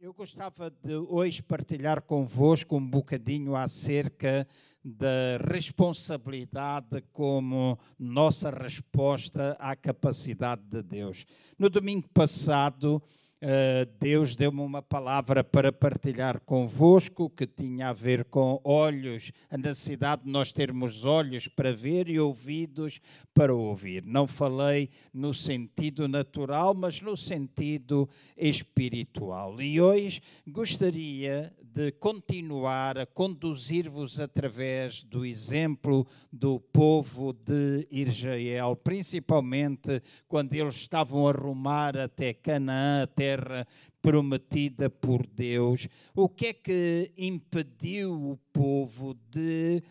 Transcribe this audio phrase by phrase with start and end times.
[0.00, 4.46] Eu gostava de hoje partilhar convosco um bocadinho acerca
[4.84, 11.26] da responsabilidade como nossa resposta à capacidade de Deus.
[11.58, 13.02] No domingo passado,
[14.00, 20.24] Deus deu-me uma palavra para partilhar convosco que tinha a ver com olhos, a necessidade
[20.24, 23.00] de nós termos olhos para ver e ouvidos
[23.32, 24.04] para ouvir.
[24.04, 29.60] Não falei no sentido natural, mas no sentido espiritual.
[29.62, 40.02] E hoje gostaria de continuar a conduzir-vos através do exemplo do povo de Israel, principalmente
[40.26, 43.66] quando eles estavam a rumar até Canaã, a terra
[44.00, 45.86] prometida por Deus.
[46.14, 49.82] O que é que impediu o povo de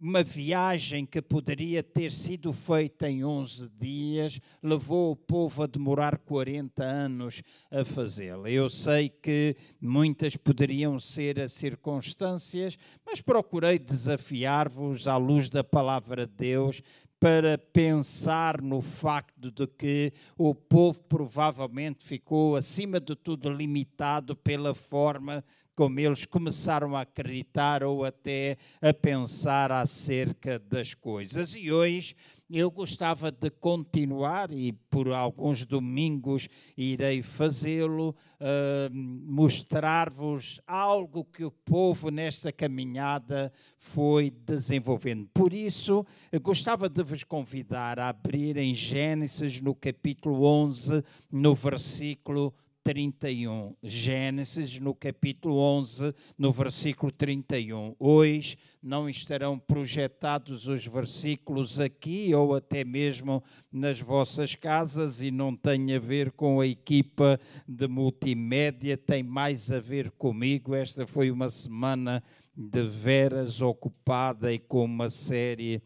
[0.00, 6.16] uma viagem que poderia ter sido feita em 11 dias levou o povo a demorar
[6.16, 8.48] 40 anos a fazê-la.
[8.48, 16.26] Eu sei que muitas poderiam ser as circunstâncias, mas procurei desafiar-vos à luz da palavra
[16.26, 16.82] de Deus
[17.20, 24.74] para pensar no facto de que o povo provavelmente ficou, acima de tudo, limitado pela
[24.74, 31.54] forma como eles começaram a acreditar ou até a pensar acerca das coisas.
[31.54, 32.14] E hoje
[32.52, 41.50] eu gostava de continuar, e por alguns domingos irei fazê-lo, uh, mostrar-vos algo que o
[41.50, 45.28] povo nesta caminhada foi desenvolvendo.
[45.32, 46.04] Por isso,
[46.42, 52.52] gostava de vos convidar a abrir em Gênesis, no capítulo 11, no versículo
[52.90, 53.76] 31.
[53.84, 57.94] Gênesis, no capítulo 11, no versículo 31.
[58.00, 65.54] Hoje não estarão projetados os versículos aqui ou até mesmo nas vossas casas e não
[65.54, 67.38] tem a ver com a equipa
[67.68, 70.74] de multimédia, tem mais a ver comigo.
[70.74, 72.20] Esta foi uma semana
[72.56, 75.82] de veras ocupada e com uma série de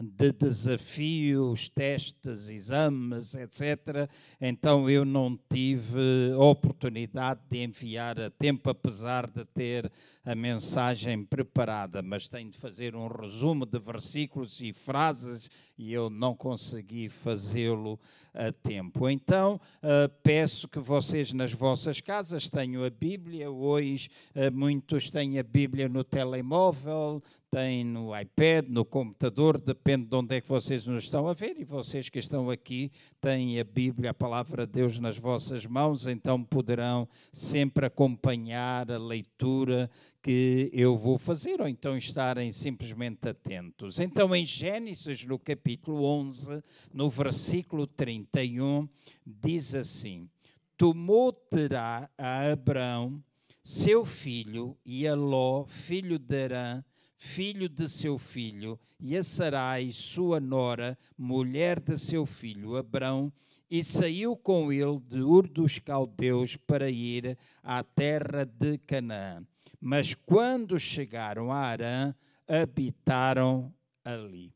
[0.00, 4.08] de desafios, testes, exames, etc.
[4.40, 9.90] Então eu não tive oportunidade de enviar a tempo, apesar de ter
[10.24, 15.48] a mensagem preparada, mas tenho de fazer um resumo de versículos e frases
[15.80, 17.98] e eu não consegui fazê-lo
[18.34, 19.08] a tempo.
[19.08, 23.50] Então, uh, peço que vocês nas vossas casas tenham a Bíblia.
[23.50, 30.14] Hoje, uh, muitos têm a Bíblia no telemóvel, têm no iPad, no computador, depende de
[30.14, 31.56] onde é que vocês nos estão a ver.
[31.58, 36.06] E vocês que estão aqui têm a Bíblia, a palavra de Deus nas vossas mãos,
[36.06, 39.90] então poderão sempre acompanhar a leitura
[40.22, 43.98] que eu vou fazer, ou então estarem simplesmente atentos.
[43.98, 46.62] Então, em Gênesis, no capítulo 11,
[46.92, 48.88] no versículo 31,
[49.26, 50.28] diz assim:
[50.76, 53.22] Tomou terá a Abraão,
[53.62, 56.84] seu filho, e a Ló, filho de Arã,
[57.20, 63.32] filho de seu filho, e a Sarai, sua nora, mulher de seu filho, Abrão,
[63.70, 69.46] e saiu com ele de Ur dos Caldeus para ir à terra de Canaã
[69.80, 72.14] mas quando chegaram a Arã,
[72.46, 73.72] habitaram
[74.04, 74.52] ali.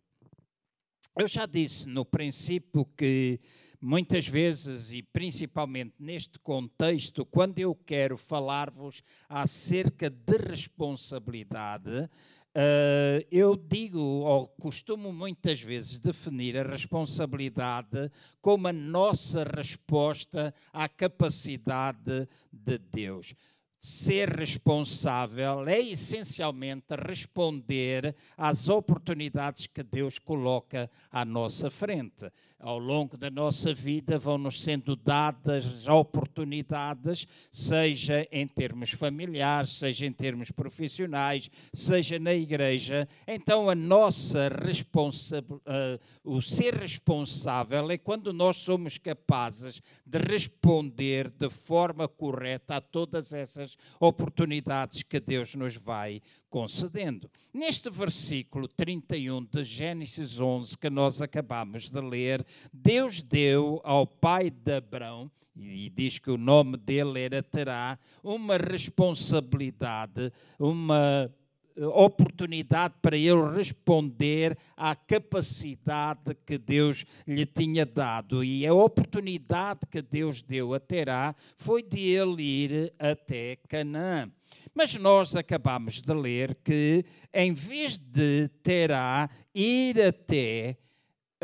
[1.16, 3.40] Eu já disse no princípio que
[3.80, 12.10] muitas vezes, e principalmente neste contexto, quando eu quero falar-vos acerca de responsabilidade,
[12.56, 18.08] Uh, eu digo, ou costumo muitas vezes definir a responsabilidade
[18.40, 23.34] como a nossa resposta à capacidade de Deus.
[23.80, 32.30] Ser responsável é essencialmente responder às oportunidades que Deus coloca à nossa frente
[32.64, 40.12] ao longo da nossa vida vão-nos sendo dadas oportunidades, seja em termos familiares, seja em
[40.12, 43.06] termos profissionais, seja na igreja.
[43.28, 51.28] Então, a nossa responsabilidade, uh, o ser responsável é quando nós somos capazes de responder
[51.28, 56.22] de forma correta a todas essas oportunidades que Deus nos vai
[56.54, 57.28] concedendo.
[57.52, 64.50] Neste versículo 31 de Gênesis 11 que nós acabamos de ler, Deus deu ao pai
[64.50, 71.30] de Abraão e diz que o nome dele era Terá, uma responsabilidade, uma
[71.76, 78.42] eh, oportunidade para ele responder à capacidade que Deus lhe tinha dado.
[78.42, 84.30] E a oportunidade que Deus deu a Terá foi de ele ir até Canaã.
[84.74, 90.76] Mas nós acabamos de ler que, em vez de Terá ir até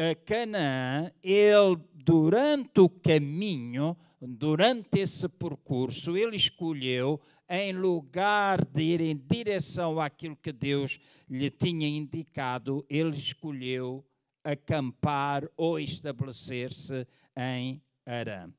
[0.00, 9.02] a Canaã, ele, durante o caminho, durante esse percurso, ele escolheu, em lugar de ir
[9.02, 10.98] em direção àquilo que Deus
[11.28, 14.02] lhe tinha indicado, ele escolheu
[14.42, 17.06] acampar ou estabelecer-se
[17.36, 18.50] em Arã.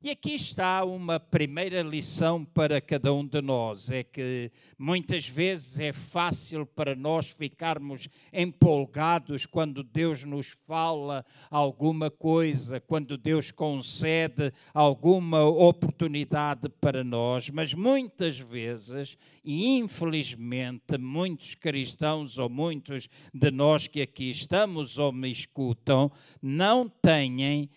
[0.00, 4.48] E aqui está uma primeira lição para cada um de nós: é que
[4.78, 13.18] muitas vezes é fácil para nós ficarmos empolgados quando Deus nos fala alguma coisa, quando
[13.18, 23.08] Deus concede alguma oportunidade para nós, mas muitas vezes, e infelizmente, muitos cristãos ou muitos
[23.34, 26.08] de nós que aqui estamos ou me escutam
[26.40, 27.68] não têm.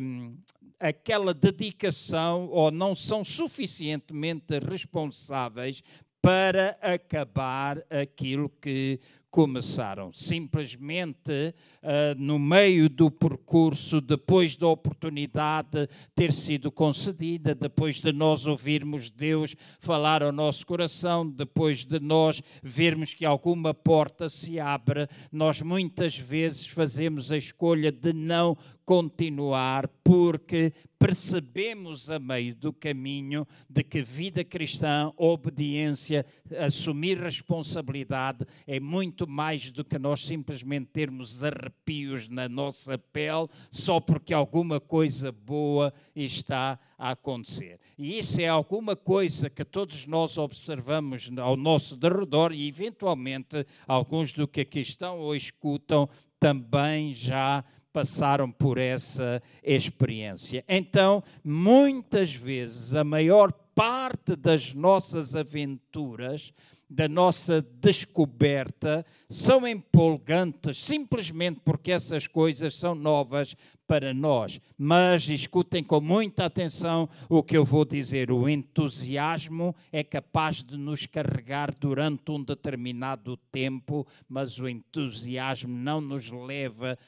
[0.00, 0.36] Hum,
[0.80, 5.82] aquela dedicação ou não são suficientemente responsáveis
[6.22, 8.98] para acabar aquilo que
[9.30, 10.12] começaram.
[10.12, 18.46] Simplesmente, uh, no meio do percurso, depois da oportunidade ter sido concedida, depois de nós
[18.46, 25.08] ouvirmos Deus falar ao nosso coração, depois de nós vermos que alguma porta se abre,
[25.30, 33.46] nós muitas vezes fazemos a escolha de não continuar, porque percebemos a meio do caminho
[33.68, 36.26] de que vida cristã, obediência,
[36.58, 44.00] assumir responsabilidade é muito mais do que nós simplesmente termos arrepios na nossa pele só
[44.00, 47.78] porque alguma coisa boa está a acontecer.
[47.96, 54.32] E isso é alguma coisa que todos nós observamos ao nosso derredor e, eventualmente, alguns
[54.32, 56.08] do que aqui estão ou escutam
[56.40, 57.62] também já
[57.92, 60.64] passaram por essa experiência.
[60.68, 66.52] Então, muitas vezes, a maior parte das nossas aventuras
[66.90, 73.54] da nossa descoberta são empolgantes simplesmente porque essas coisas são novas
[73.86, 74.60] para nós.
[74.76, 80.76] Mas escutem com muita atenção o que eu vou dizer: o entusiasmo é capaz de
[80.76, 86.98] nos carregar durante um determinado tempo, mas o entusiasmo não nos leva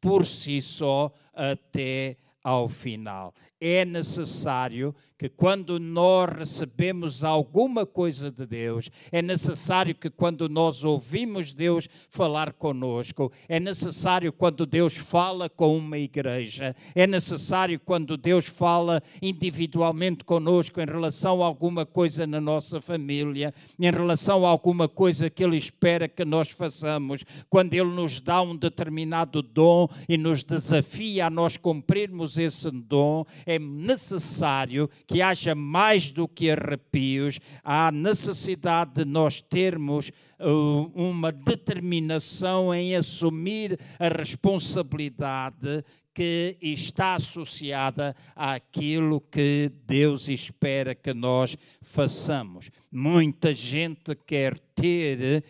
[0.00, 3.34] por si só até ao final.
[3.64, 4.92] É necessário
[5.22, 11.88] que quando nós recebemos alguma coisa de Deus, é necessário que quando nós ouvimos Deus
[12.10, 19.00] falar conosco, é necessário quando Deus fala com uma igreja, é necessário quando Deus fala
[19.22, 25.30] individualmente conosco em relação a alguma coisa na nossa família, em relação a alguma coisa
[25.30, 30.42] que Ele espera que nós façamos, quando Ele nos dá um determinado dom e nos
[30.42, 37.90] desafia a nós cumprirmos esse dom, é necessário que haja mais do que arrepios, há
[37.90, 40.10] necessidade de nós termos
[40.40, 45.84] uh, uma determinação em assumir a responsabilidade
[46.14, 52.70] que está associada àquilo que Deus espera que nós façamos.
[52.90, 55.42] Muita gente quer ter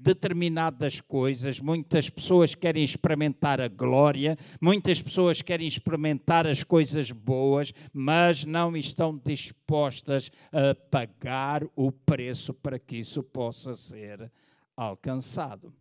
[0.00, 7.72] determinadas coisas, muitas pessoas querem experimentar a glória, muitas pessoas querem experimentar as coisas boas,
[7.92, 14.30] mas não estão dispostas a pagar o preço para que isso possa ser
[14.76, 15.72] alcançado.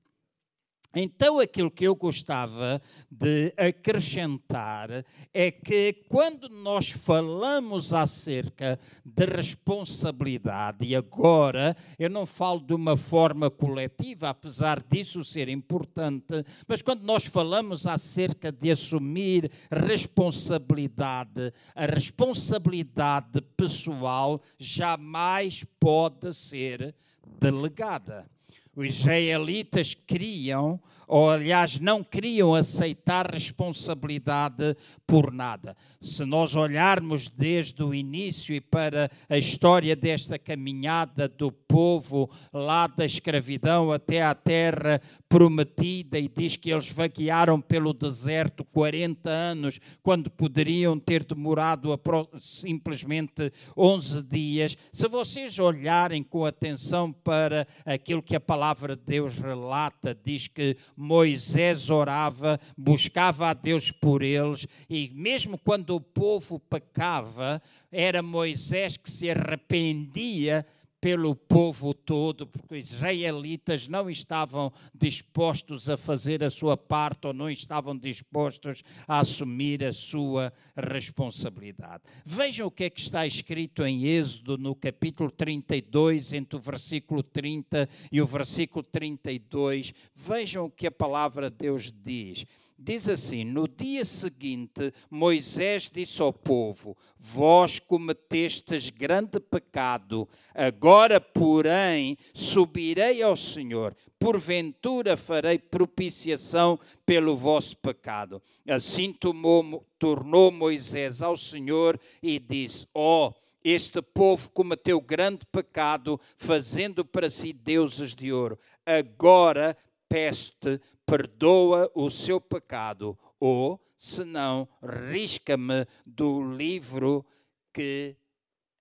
[0.95, 2.79] Então, aquilo que eu gostava
[3.09, 5.03] de acrescentar
[5.33, 12.95] é que quando nós falamos acerca de responsabilidade, e agora eu não falo de uma
[12.95, 21.87] forma coletiva, apesar disso ser importante, mas quando nós falamos acerca de assumir responsabilidade, a
[21.87, 26.93] responsabilidade pessoal jamais pode ser
[27.39, 28.32] delegada.
[28.75, 35.75] Os israelitas queriam ou aliás não queriam aceitar responsabilidade por nada.
[36.01, 42.87] Se nós olharmos desde o início e para a história desta caminhada do povo lá
[42.87, 49.79] da escravidão até à terra prometida e diz que eles vaguearam pelo deserto 40 anos
[50.01, 51.99] quando poderiam ter demorado
[52.39, 54.77] simplesmente 11 dias.
[54.91, 60.77] Se vocês olharem com atenção para aquilo que a palavra de Deus relata, diz que
[61.03, 68.95] Moisés orava, buscava a Deus por eles, e mesmo quando o povo pecava, era Moisés
[68.95, 70.65] que se arrependia
[71.03, 77.33] pelo povo todo, porque os israelitas não estavam dispostos a fazer a sua parte ou
[77.33, 82.03] não estavam dispostos a assumir a sua responsabilidade.
[82.25, 87.21] Vejam o que é que está escrito em Êxodo, no capítulo 32, entre o versículo
[87.21, 89.93] 30 e o versículo 32.
[90.15, 92.45] Vejam o que a palavra de Deus diz.
[92.77, 102.17] Diz assim: No dia seguinte, Moisés disse ao povo: Vós cometestes grande pecado, agora, porém,
[102.33, 108.41] subirei ao Senhor, porventura farei propiciação pelo vosso pecado.
[108.67, 113.29] Assim tomou, tornou Moisés ao Senhor e disse: Ó.
[113.29, 118.59] Oh, este povo cometeu grande pecado, fazendo para si deuses de ouro.
[118.85, 119.77] Agora
[120.13, 124.67] peço-te, perdoa o seu pecado, ou, se não,
[125.11, 127.25] risca-me do livro
[127.73, 128.15] que,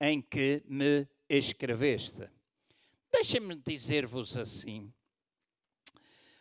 [0.01, 2.29] em que me escreveste.
[3.11, 4.93] Deixem-me dizer-vos assim.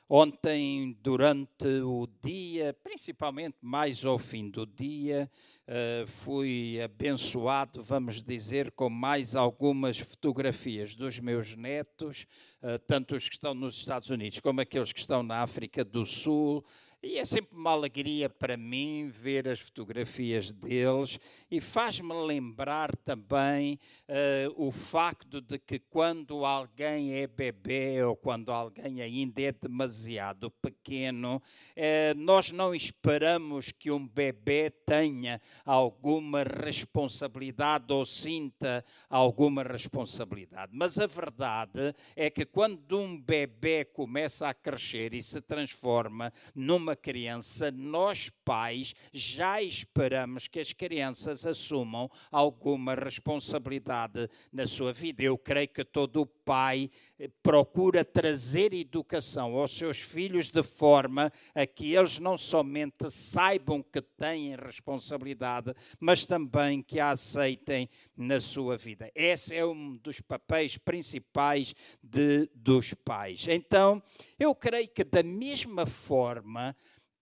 [0.08, 5.32] Ontem, durante o dia, principalmente mais ao fim do dia,
[5.68, 12.26] uh, fui abençoado, vamos dizer, com mais algumas fotografias dos meus netos,
[12.62, 16.06] uh, tanto os que estão nos Estados Unidos como aqueles que estão na África do
[16.06, 16.66] Sul,
[17.04, 23.80] e é sempre uma alegria para mim ver as fotografias deles e faz-me lembrar também
[24.08, 30.52] uh, o facto de que quando alguém é bebê ou quando alguém ainda é demasiado
[30.52, 40.72] pequeno, uh, nós não esperamos que um bebê tenha alguma responsabilidade ou sinta alguma responsabilidade.
[40.76, 46.91] Mas a verdade é que quando um bebê começa a crescer e se transforma numa
[46.92, 55.24] uma criança, nós pais já esperamos que as crianças assumam alguma responsabilidade na sua vida.
[55.24, 61.66] Eu creio que todo pai eh, procura trazer educação aos seus filhos de forma a
[61.66, 68.76] que eles não somente saibam que têm responsabilidade, mas também que a aceitem na sua
[68.76, 69.10] vida.
[69.16, 73.46] Esse é um dos papéis principais de, dos pais.
[73.48, 74.04] Então,
[74.38, 76.76] eu creio que da mesma forma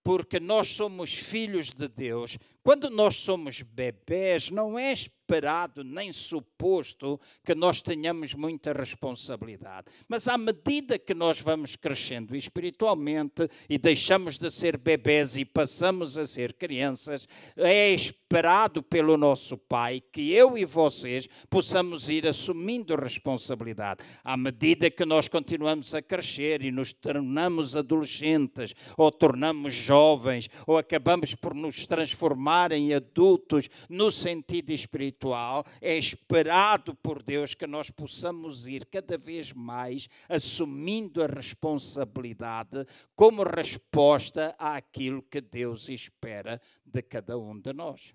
[0.03, 4.94] porque nós somos filhos de Deus, quando nós somos bebés, não é
[5.30, 9.88] esperado nem suposto que nós tenhamos muita responsabilidade.
[10.08, 16.18] Mas à medida que nós vamos crescendo espiritualmente e deixamos de ser bebés e passamos
[16.18, 22.96] a ser crianças, é esperado pelo nosso Pai que eu e vocês possamos ir assumindo
[22.96, 24.04] responsabilidade.
[24.24, 30.78] À medida que nós continuamos a crescer e nos tornamos adolescentes, ou tornamos jovens, ou
[30.78, 37.66] acabamos por nos transformar em adultos no sentido espiritual, espiritual, é esperado por Deus que
[37.66, 42.86] nós possamos ir cada vez mais assumindo a responsabilidade
[43.16, 48.13] como resposta àquilo que Deus espera de cada um de nós.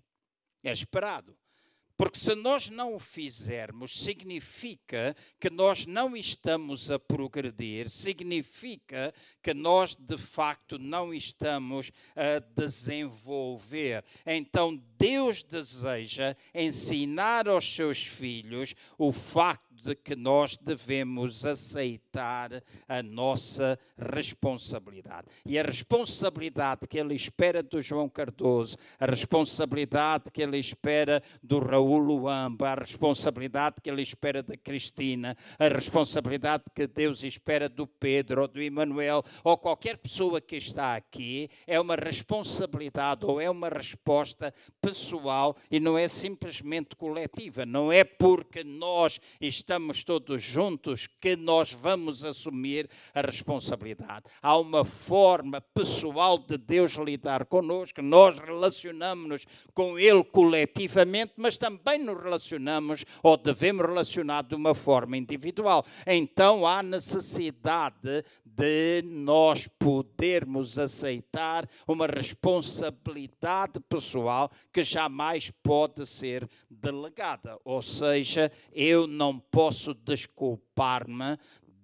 [0.63, 1.37] É esperado.
[1.97, 9.55] Porque se nós não o fizermos, significa que nós não estamos a progredir, significa que
[9.55, 14.05] nós de facto não estamos a desenvolver.
[14.27, 23.02] Então Deus deseja ensinar aos seus filhos o facto de que nós devemos aceitar a
[23.02, 25.26] nossa responsabilidade.
[25.45, 31.59] E a responsabilidade que ele espera do João Cardoso, a responsabilidade que ele espera do
[31.59, 37.87] Raul Luamba, a responsabilidade que ele espera da Cristina, a responsabilidade que Deus espera do
[37.87, 43.50] Pedro ou do Emanuel ou qualquer pessoa que está aqui, é uma responsabilidade ou é
[43.50, 47.66] uma resposta pessoal e não é simplesmente coletiva.
[47.66, 54.26] Não é porque nós estamos estamos todos juntos que nós vamos assumir a responsabilidade.
[54.42, 61.99] Há uma forma pessoal de Deus lidar conosco, nós relacionamos-nos com Ele coletivamente, mas também
[61.99, 65.83] nos relacionamos ou devemos relacionar de uma forma individual.
[66.06, 77.59] Então há necessidade de nós podermos aceitar uma responsabilidade pessoal que jamais pode ser delegada.
[77.64, 81.39] Ou seja, eu não posso desculpar-me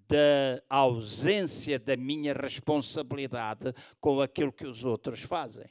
[0.09, 5.71] da ausência da minha responsabilidade com aquilo que os outros fazem.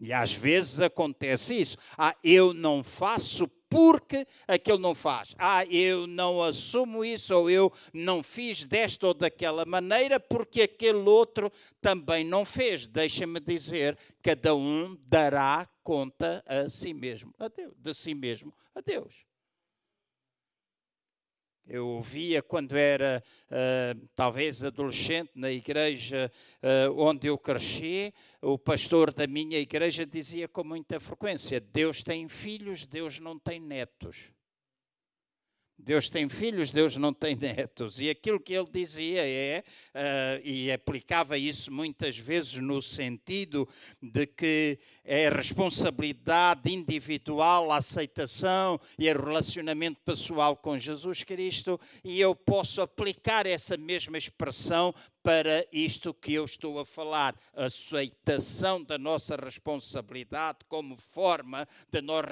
[0.00, 1.76] E às vezes acontece isso.
[1.98, 5.34] Ah, eu não faço porque aquele não faz.
[5.38, 11.06] Ah, eu não assumo isso ou eu não fiz desta ou daquela maneira porque aquele
[11.06, 12.86] outro também não fez.
[12.86, 18.80] Deixa-me dizer, cada um dará conta a si mesmo, a Deus, de si mesmo a
[18.80, 19.26] Deus.
[21.68, 23.20] Eu ouvia quando era
[23.50, 26.30] uh, talvez adolescente na igreja
[26.62, 32.28] uh, onde eu cresci, o pastor da minha igreja dizia com muita frequência: Deus tem
[32.28, 34.30] filhos, Deus não tem netos.
[35.78, 38.00] Deus tem filhos, Deus não tem netos.
[38.00, 39.62] E aquilo que ele dizia é,
[39.94, 43.68] uh, e aplicava isso muitas vezes no sentido
[44.00, 52.20] de que é responsabilidade individual, a aceitação e o relacionamento pessoal com Jesus Cristo, e
[52.20, 58.96] eu posso aplicar essa mesma expressão para isto que eu estou a falar, aceitação da
[58.96, 62.26] nossa responsabilidade como forma de nós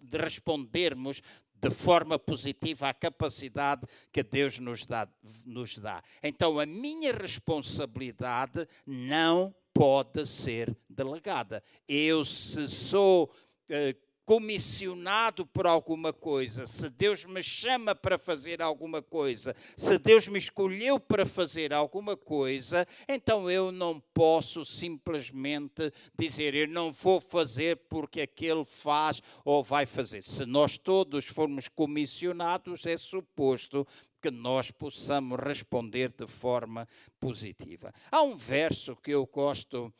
[0.00, 1.22] de respondermos
[1.60, 5.08] de forma positiva à capacidade que Deus nos dá,
[5.44, 6.02] nos dá.
[6.22, 11.62] Então, a minha responsabilidade não pode ser delegada.
[11.88, 13.30] Eu, se sou.
[13.70, 20.28] Uh, comissionado por alguma coisa, se Deus me chama para fazer alguma coisa, se Deus
[20.28, 27.22] me escolheu para fazer alguma coisa, então eu não posso simplesmente dizer eu não vou
[27.22, 30.22] fazer porque aquele faz ou vai fazer.
[30.22, 33.86] Se nós todos formos comissionados, é suposto
[34.20, 36.86] que nós possamos responder de forma
[37.18, 37.94] positiva.
[38.10, 39.90] Há um verso que eu gosto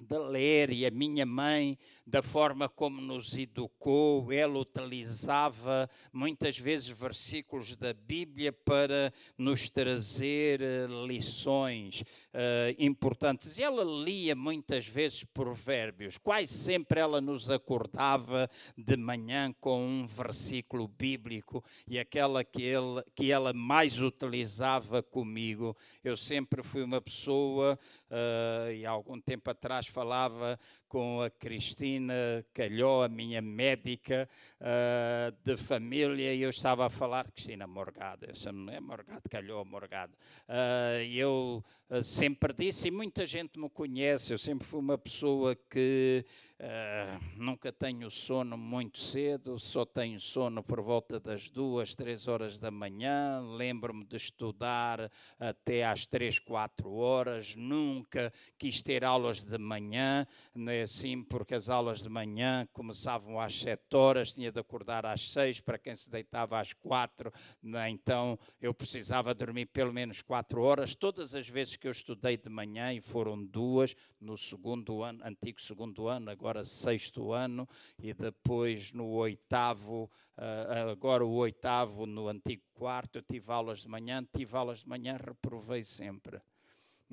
[0.00, 6.88] de ler e a minha mãe, da forma como nos educou, ela utilizava muitas vezes
[6.88, 12.02] versículos da Bíblia para nos trazer eh, lições
[12.34, 13.58] uh, importantes.
[13.58, 20.06] E ela lia muitas vezes provérbios, quase sempre ela nos acordava de manhã com um
[20.06, 25.76] versículo bíblico e aquela que, ele, que ela mais utilizava comigo.
[26.02, 27.78] Eu sempre fui uma pessoa,
[28.10, 30.58] uh, e há algum tempo atrás falava
[30.90, 34.28] com a Cristina Calhó, a minha médica
[34.60, 39.64] uh, de família, e eu estava a falar, Cristina Morgado, eu chamo, é Morgado, Calhó,
[39.64, 40.12] Morgado.
[40.48, 45.54] Uh, eu uh, sempre disse, e muita gente me conhece, eu sempre fui uma pessoa
[45.54, 46.26] que
[46.60, 52.58] Uh, nunca tenho sono muito cedo, só tenho sono por volta das duas, três horas
[52.58, 53.40] da manhã.
[53.56, 57.54] Lembro-me de estudar até às três, quatro horas.
[57.54, 63.40] Nunca quis ter aulas de manhã, não é assim, porque as aulas de manhã começavam
[63.40, 67.32] às sete horas, tinha de acordar às seis para quem se deitava às quatro.
[67.74, 67.88] É?
[67.88, 70.94] Então eu precisava dormir pelo menos quatro horas.
[70.94, 75.58] Todas as vezes que eu estudei de manhã, e foram duas no segundo ano, antigo
[75.58, 82.26] segundo ano, agora agora sexto ano, e depois no oitavo, uh, agora o oitavo no
[82.26, 86.40] antigo quarto, eu tive aulas de manhã, tive aulas de manhã, reprovei sempre.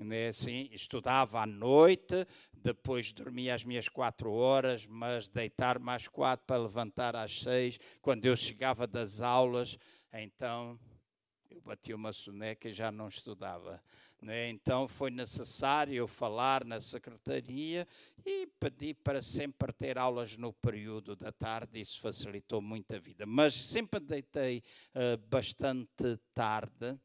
[0.09, 6.45] É assim, estudava à noite, depois dormia as minhas quatro horas, mas deitar mais quatro
[6.47, 7.79] para levantar às seis.
[8.01, 9.77] Quando eu chegava das aulas,
[10.13, 10.79] então
[11.49, 13.81] eu bati uma soneca e já não estudava.
[14.21, 14.49] Né?
[14.49, 17.87] Então foi necessário eu falar na secretaria
[18.25, 23.25] e pedi para sempre ter aulas no período da tarde, isso facilitou muito a vida.
[23.25, 24.63] Mas sempre deitei
[24.95, 26.99] uh, bastante tarde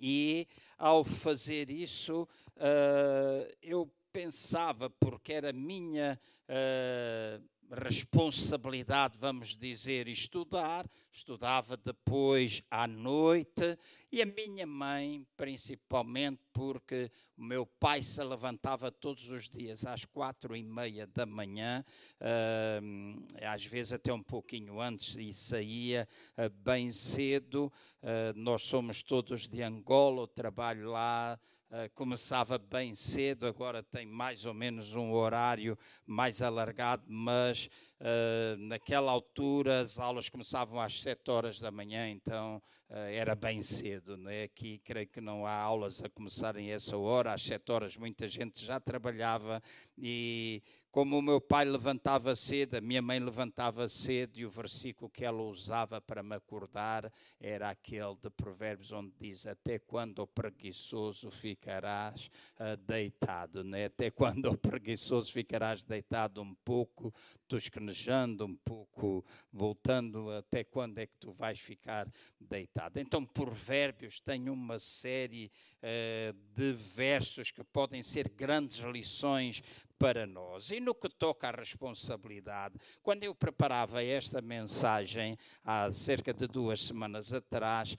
[0.00, 0.46] e
[0.78, 2.22] ao fazer isso
[2.56, 6.18] uh, eu pensava, porque era minha.
[6.48, 10.88] Uh, responsabilidade, vamos dizer, estudar.
[11.10, 13.78] Estudava depois à noite
[14.10, 20.04] e a minha mãe, principalmente, porque o meu pai se levantava todos os dias às
[20.04, 21.84] quatro e meia da manhã,
[22.20, 27.72] uh, às vezes até um pouquinho antes, e saía uh, bem cedo.
[28.02, 31.38] Uh, nós somos todos de Angola, eu trabalho lá
[31.70, 35.76] Uh, começava bem cedo, agora tem mais ou menos um horário
[36.06, 37.68] mais alargado, mas
[38.00, 42.56] uh, naquela altura as aulas começavam às 7 horas da manhã, então
[42.88, 44.16] uh, era bem cedo.
[44.16, 44.44] Né?
[44.44, 48.64] Aqui creio que não há aulas a começarem essa hora, às 7 horas muita gente
[48.64, 49.62] já trabalhava
[49.98, 55.10] e como o meu pai levantava cedo, a minha mãe levantava cedo, e o versículo
[55.10, 60.26] que ela usava para me acordar era aquele de Provérbios, onde diz: Até quando o
[60.26, 63.62] preguiçoso ficarás uh, deitado?
[63.62, 63.86] Né?
[63.86, 67.12] Até quando o preguiçoso ficarás deitado um pouco,
[67.46, 70.30] tosquenejando, um pouco voltando?
[70.30, 72.08] Até quando é que tu vais ficar
[72.40, 72.98] deitado?
[72.98, 75.50] Então, Provérbios tem uma série
[75.82, 79.62] uh, de versos que podem ser grandes lições
[79.98, 80.70] para nós.
[80.70, 86.86] E no que toca à responsabilidade, quando eu preparava esta mensagem há cerca de duas
[86.86, 87.96] semanas atrás,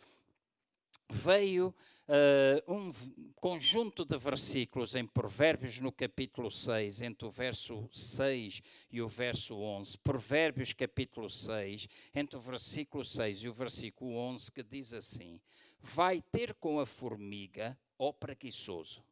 [1.12, 1.74] veio
[2.08, 2.92] uh, um
[3.36, 8.62] conjunto de versículos em Provérbios no capítulo 6, entre o verso 6
[8.92, 9.98] e o verso 11.
[10.00, 15.39] Provérbios capítulo 6, entre o versículo 6 e o versículo 11, que diz assim:
[15.82, 19.04] Vai ter com a formiga, ó preguiçoso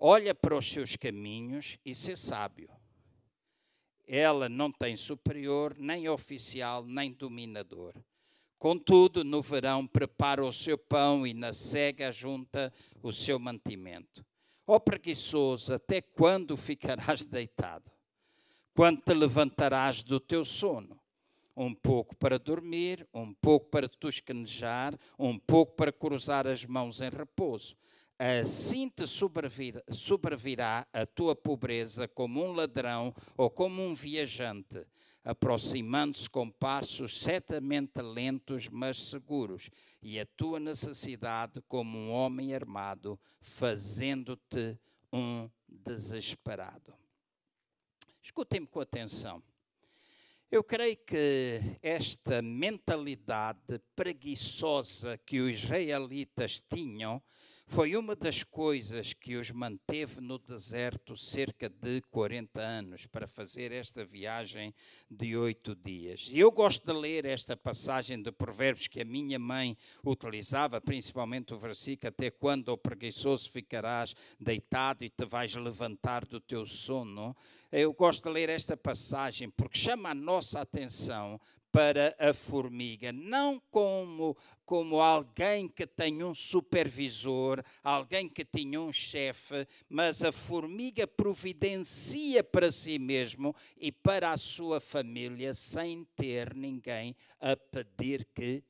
[0.00, 2.70] olha para os seus caminhos e ser sábio.
[4.06, 7.94] ela não tem superior, nem oficial, nem dominador.
[8.58, 12.72] Contudo, no verão prepara o seu pão e na cega junta
[13.02, 14.26] o seu mantimento.
[14.66, 17.88] Ó preguiçoso, até quando ficarás deitado?
[18.74, 20.99] Quando te levantarás do teu sono?
[21.56, 27.10] Um pouco para dormir, um pouco para toscanejar, um pouco para cruzar as mãos em
[27.10, 27.76] repouso.
[28.18, 34.86] Assim te sobrevirá a tua pobreza como um ladrão ou como um viajante
[35.24, 39.70] aproximando-se com passos certamente lentos, mas seguros,
[40.02, 44.78] e a tua necessidade como um homem armado, fazendo-te
[45.12, 46.94] um desesperado.
[48.22, 49.42] Escutem-me com atenção.
[50.50, 57.22] Eu creio que esta mentalidade preguiçosa que os israelitas tinham
[57.68, 63.70] foi uma das coisas que os manteve no deserto cerca de 40 anos para fazer
[63.70, 64.74] esta viagem
[65.08, 66.28] de oito dias.
[66.32, 71.58] Eu gosto de ler esta passagem de Provérbios que a minha mãe utilizava, principalmente o
[71.58, 77.36] versículo: Até quando, o preguiçoso, ficarás deitado e te vais levantar do teu sono?
[77.72, 83.60] Eu gosto de ler esta passagem porque chama a nossa atenção para a formiga, não
[83.70, 91.06] como, como alguém que tem um supervisor, alguém que tinha um chefe, mas a formiga
[91.06, 98.64] providencia para si mesmo e para a sua família sem ter ninguém a pedir que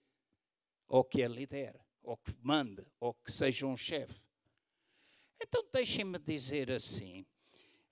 [0.87, 4.21] ou que a lidere, ou que mande, ou que seja um chefe.
[5.41, 7.25] Então deixem-me dizer assim: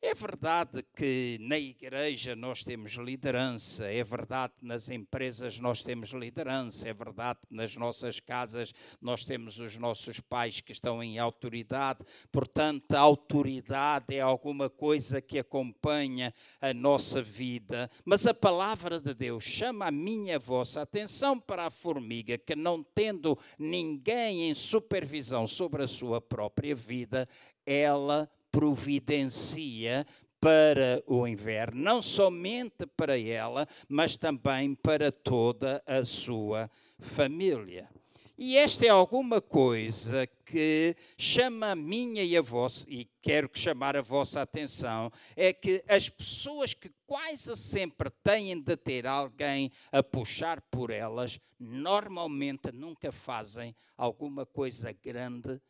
[0.01, 6.11] é verdade que na igreja nós temos liderança, é verdade que nas empresas nós temos
[6.11, 11.19] liderança, é verdade que nas nossas casas nós temos os nossos pais que estão em
[11.19, 17.91] autoridade, portanto, a autoridade é alguma coisa que acompanha a nossa vida.
[18.05, 22.85] Mas a palavra de Deus chama a minha vossa atenção para a formiga que, não
[22.85, 27.29] tendo ninguém em supervisão sobre a sua própria vida,
[27.67, 30.05] ela providencia
[30.40, 36.68] para o inverno, não somente para ela, mas também para toda a sua
[36.99, 37.88] família.
[38.37, 43.61] E esta é alguma coisa que chama a minha e a vossa, e quero que
[43.61, 49.71] chamar a vossa atenção, é que as pessoas que quase sempre têm de ter alguém
[49.92, 55.61] a puxar por elas, normalmente nunca fazem alguma coisa grande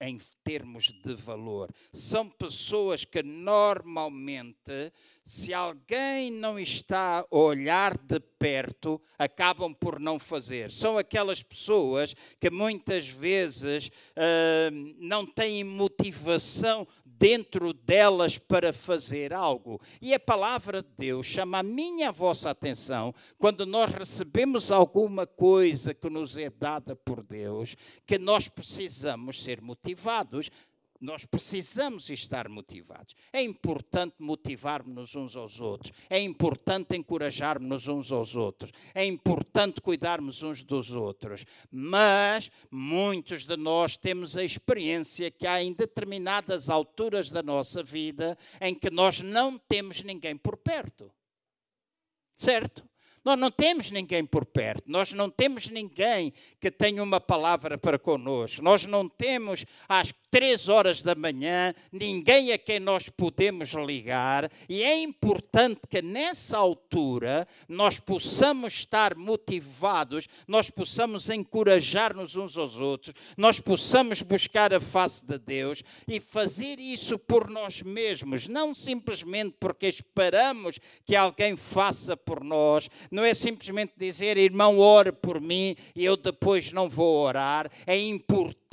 [0.00, 1.70] em termos de valor.
[1.92, 4.92] São pessoas que normalmente,
[5.24, 10.70] se alguém não está a olhar de perto, acabam por não fazer.
[10.70, 16.86] São aquelas pessoas que muitas vezes uh, não têm motivação
[17.18, 19.80] dentro delas para fazer algo.
[20.00, 25.26] E a palavra de Deus chama a minha a vossa atenção quando nós recebemos alguma
[25.26, 27.76] coisa que nos é dada por Deus,
[28.06, 30.50] que nós precisamos ser motivados
[31.00, 33.14] nós precisamos estar motivados.
[33.32, 35.92] É importante motivarmos uns aos outros.
[36.10, 38.72] É importante encorajarmos uns aos outros.
[38.94, 41.44] É importante cuidarmos uns dos outros.
[41.70, 48.36] Mas muitos de nós temos a experiência que há em determinadas alturas da nossa vida
[48.60, 51.12] em que nós não temos ninguém por perto.
[52.36, 52.88] Certo?
[53.24, 57.98] Nós não temos ninguém por perto, nós não temos ninguém que tenha uma palavra para
[57.98, 64.50] conosco, nós não temos às três horas da manhã ninguém a quem nós podemos ligar,
[64.68, 72.76] e é importante que nessa altura nós possamos estar motivados, nós possamos encorajar-nos uns aos
[72.76, 78.74] outros, nós possamos buscar a face de Deus e fazer isso por nós mesmos, não
[78.74, 85.40] simplesmente porque esperamos que alguém faça por nós, não é simplesmente dizer, irmão, ore por
[85.40, 87.70] mim e eu depois não vou orar.
[87.86, 88.67] É importante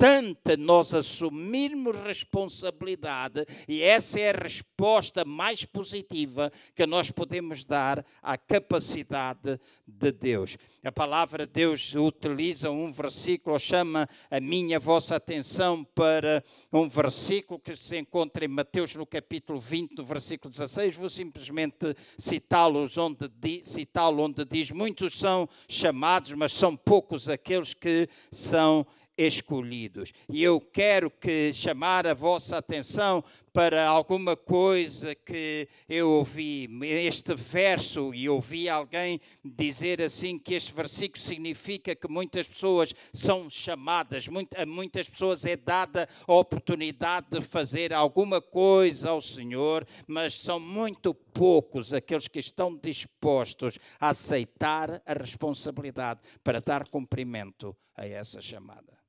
[0.58, 8.36] nós assumirmos responsabilidade e essa é a resposta mais positiva que nós podemos dar à
[8.36, 10.56] capacidade de Deus.
[10.84, 16.88] A palavra de Deus utiliza um versículo, chama a minha a vossa atenção para um
[16.88, 20.96] versículo que se encontra em Mateus no capítulo 20, no versículo 16.
[20.96, 28.08] Vou simplesmente citá-lo onde, citá onde diz: Muitos são chamados, mas são poucos aqueles que
[28.30, 30.12] são escolhidos.
[30.28, 33.24] E eu quero que chamar a vossa atenção
[33.56, 40.74] para alguma coisa que eu ouvi, este verso, e ouvi alguém dizer assim que este
[40.74, 47.40] versículo significa que muitas pessoas são chamadas, a muitas pessoas é dada a oportunidade de
[47.40, 55.00] fazer alguma coisa ao Senhor, mas são muito poucos aqueles que estão dispostos a aceitar
[55.06, 59.05] a responsabilidade para dar cumprimento a essa chamada.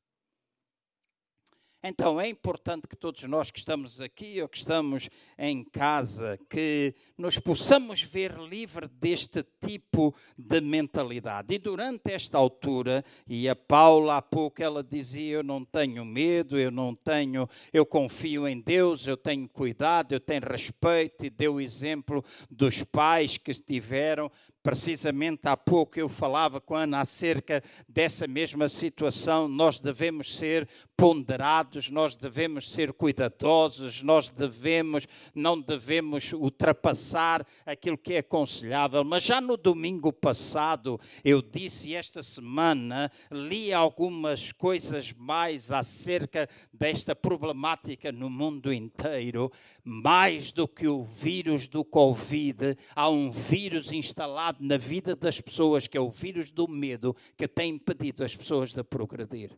[1.87, 6.93] Então é importante que todos nós que estamos aqui ou que estamos em casa, que
[7.17, 11.55] nos possamos ver livre deste tipo de mentalidade.
[11.55, 16.59] E durante esta altura, e a Paula há pouco ela dizia: Eu não tenho medo,
[16.59, 21.53] eu não tenho, eu confio em Deus, eu tenho cuidado, eu tenho respeito, e deu
[21.53, 22.21] o exemplo
[22.51, 24.29] dos pais que estiveram
[24.67, 29.47] Precisamente há pouco eu falava com a Ana acerca dessa mesma situação.
[29.47, 38.15] Nós devemos ser ponderados, nós devemos ser cuidadosos, nós devemos, não devemos ultrapassar aquilo que
[38.15, 39.05] é aconselhável.
[39.05, 47.15] Mas já no domingo passado, eu disse, esta semana, li algumas coisas mais acerca desta
[47.15, 49.49] problemática no mundo inteiro.
[49.81, 55.87] Mais do que o vírus do Covid, há um vírus instalado na vida das pessoas,
[55.87, 59.57] que é o vírus do medo que tem impedido as pessoas de progredir.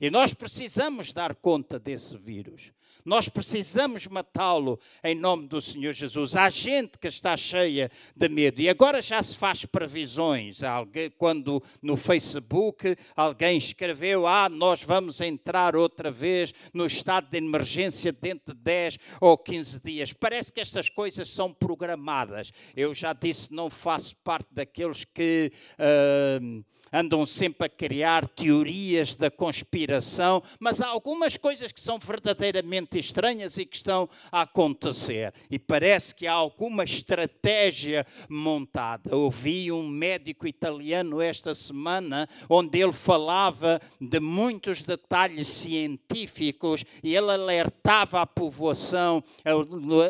[0.00, 2.72] E nós precisamos dar conta desse vírus.
[3.04, 6.36] Nós precisamos matá-lo em nome do Senhor Jesus.
[6.36, 10.62] Há gente que está cheia de medo e agora já se faz previsões.
[10.62, 17.38] Alguém, quando no Facebook alguém escreveu: Ah, nós vamos entrar outra vez no estado de
[17.38, 20.12] emergência dentro de 10 ou 15 dias.
[20.12, 22.52] Parece que estas coisas são programadas.
[22.76, 25.52] Eu já disse, não faço parte daqueles que.
[25.78, 32.89] Uh, andam sempre a criar teorias da conspiração, mas há algumas coisas que são verdadeiramente
[32.98, 35.32] estranhas e que estão a acontecer.
[35.50, 39.14] E parece que há alguma estratégia montada.
[39.14, 47.30] Ouvi um médico italiano esta semana onde ele falava de muitos detalhes científicos e ele
[47.30, 49.22] alertava a povoação,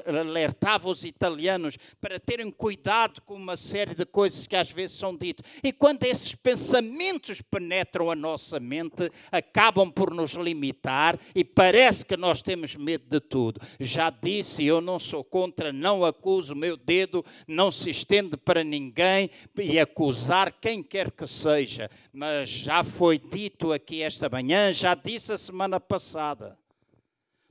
[0.07, 5.16] alertava os italianos para terem cuidado com uma série de coisas que às vezes são
[5.16, 5.45] ditas.
[5.62, 12.05] E quando esses pensamentos pensamentos penetram a nossa mente, acabam por nos limitar e parece
[12.05, 13.61] que nós temos medo de tudo.
[13.78, 19.30] Já disse, eu não sou contra, não acuso, meu dedo não se estende para ninguém
[19.59, 21.90] e acusar quem quer que seja.
[22.12, 26.60] Mas já foi dito aqui esta manhã, já disse a semana passada.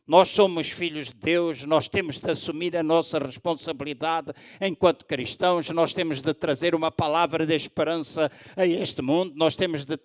[0.10, 5.94] Nós somos filhos de Deus, nós temos de assumir a nossa responsabilidade enquanto cristãos, nós
[5.94, 10.00] temos de trazer uma palavra de esperança a este mundo, nós temos de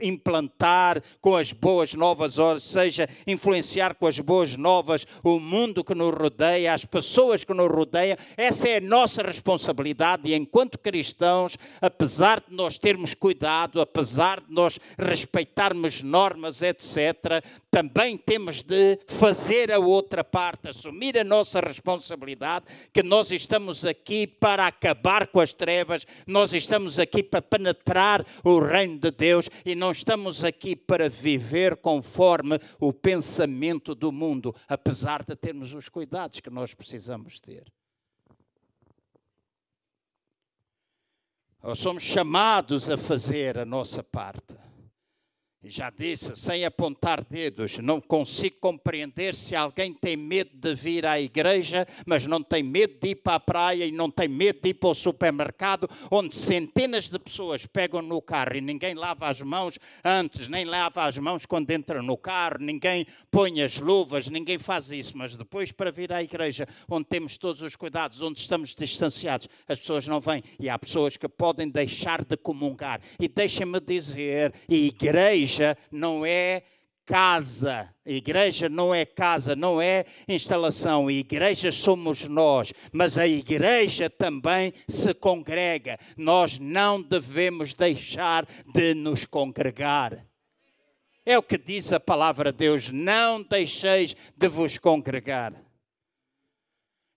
[0.00, 5.92] implantar com as boas novas, ou seja, influenciar com as boas novas o mundo que
[5.92, 8.16] nos rodeia, as pessoas que nos rodeiam.
[8.36, 14.54] Essa é a nossa responsabilidade e enquanto cristãos, apesar de nós termos cuidado, apesar de
[14.54, 17.42] nós respeitarmos normas, etc.,
[17.72, 23.82] também temos de fazer fazer a outra parte, assumir a nossa responsabilidade, que nós estamos
[23.82, 29.48] aqui para acabar com as trevas, nós estamos aqui para penetrar o reino de Deus
[29.64, 35.88] e não estamos aqui para viver conforme o pensamento do mundo, apesar de termos os
[35.88, 37.72] cuidados que nós precisamos ter.
[41.62, 44.67] Nós somos chamados a fazer a nossa parte.
[45.64, 51.20] Já disse, sem apontar dedos, não consigo compreender se alguém tem medo de vir à
[51.20, 54.68] igreja, mas não tem medo de ir para a praia e não tem medo de
[54.68, 59.42] ir para o supermercado, onde centenas de pessoas pegam no carro e ninguém lava as
[59.42, 64.58] mãos antes, nem lava as mãos quando entra no carro, ninguém põe as luvas, ninguém
[64.58, 65.18] faz isso.
[65.18, 69.80] Mas depois, para vir à igreja, onde temos todos os cuidados, onde estamos distanciados, as
[69.80, 70.40] pessoas não vêm.
[70.60, 73.00] E há pessoas que podem deixar de comungar.
[73.18, 76.62] E deixem-me dizer, igreja igreja não é
[77.06, 77.88] casa.
[78.04, 81.10] Igreja não é casa, não é instalação.
[81.10, 85.98] Igreja somos nós, mas a igreja também se congrega.
[86.16, 90.26] Nós não devemos deixar de nos congregar.
[91.24, 95.54] É o que diz a palavra de Deus: não deixeis de vos congregar.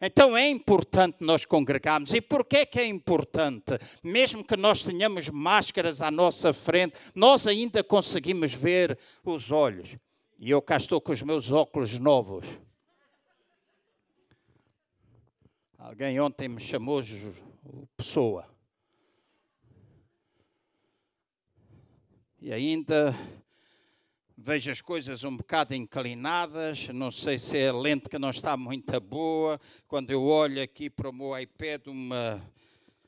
[0.02, 2.12] Então é importante nós congregarmos.
[2.14, 3.78] E porquê que é importante?
[4.04, 9.96] Mesmo que nós tenhamos máscaras à nossa frente, nós ainda conseguimos ver os olhos.
[10.40, 12.48] E eu cá estou com os meus óculos novos.
[15.78, 17.02] Alguém ontem me chamou
[17.96, 18.48] pessoa.
[22.40, 23.16] E ainda
[24.44, 28.58] vejo as coisas um bocado inclinadas, não sei se é a lente que não está
[28.58, 29.62] muito boa.
[29.88, 32.42] Quando eu olho aqui para o meu iPad, uma,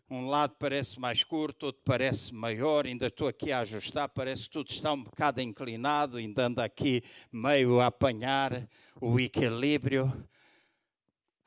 [0.07, 4.51] um lado parece mais curto, outro parece maior, ainda estou aqui a ajustar, parece que
[4.51, 8.67] tudo está um bocado inclinado, ainda ando aqui meio a apanhar
[9.01, 10.13] o equilíbrio.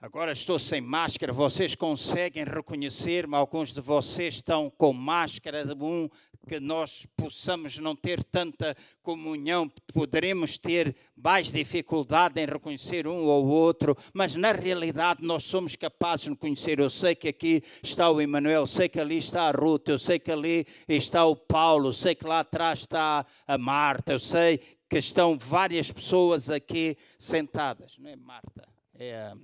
[0.01, 3.37] Agora estou sem máscara, vocês conseguem reconhecer-me?
[3.37, 6.09] Alguns de vocês estão com máscara, um
[6.47, 13.47] que nós possamos não ter tanta comunhão, poderemos ter mais dificuldade em reconhecer um ou
[13.47, 16.79] outro, mas na realidade nós somos capazes de conhecer.
[16.79, 20.19] Eu sei que aqui está o Emanuel, sei que ali está a Ruth, eu sei
[20.19, 24.99] que ali está o Paulo, sei que lá atrás está a Marta, eu sei que
[24.99, 27.97] estão várias pessoas aqui sentadas.
[27.99, 29.37] Não é Marta, é a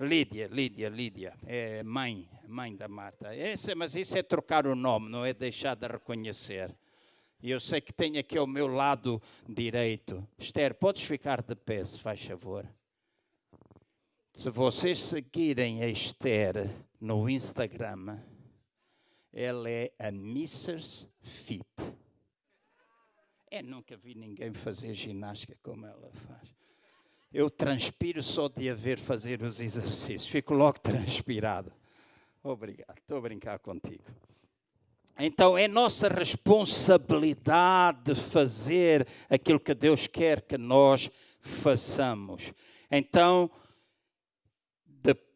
[0.00, 3.34] Lídia, Lídia, Lídia, é mãe, mãe da Marta.
[3.36, 6.74] Esse, mas isso é trocar o nome, não é deixar de reconhecer.
[7.42, 10.26] E eu sei que tem aqui ao meu lado direito.
[10.38, 12.66] Esther, podes ficar de pé, se faz favor.
[14.32, 18.18] Se vocês seguirem a Esther no Instagram,
[19.32, 21.06] ela é a Mrs.
[21.20, 21.66] Fit.
[23.50, 26.61] Eu nunca vi ninguém fazer ginástica como ela faz
[27.32, 30.26] eu transpiro só de a ver fazer os exercícios.
[30.26, 31.72] Fico logo transpirado.
[32.42, 34.04] Obrigado, estou a brincar contigo.
[35.18, 42.52] Então é nossa responsabilidade fazer aquilo que Deus quer que nós façamos.
[42.90, 43.50] Então,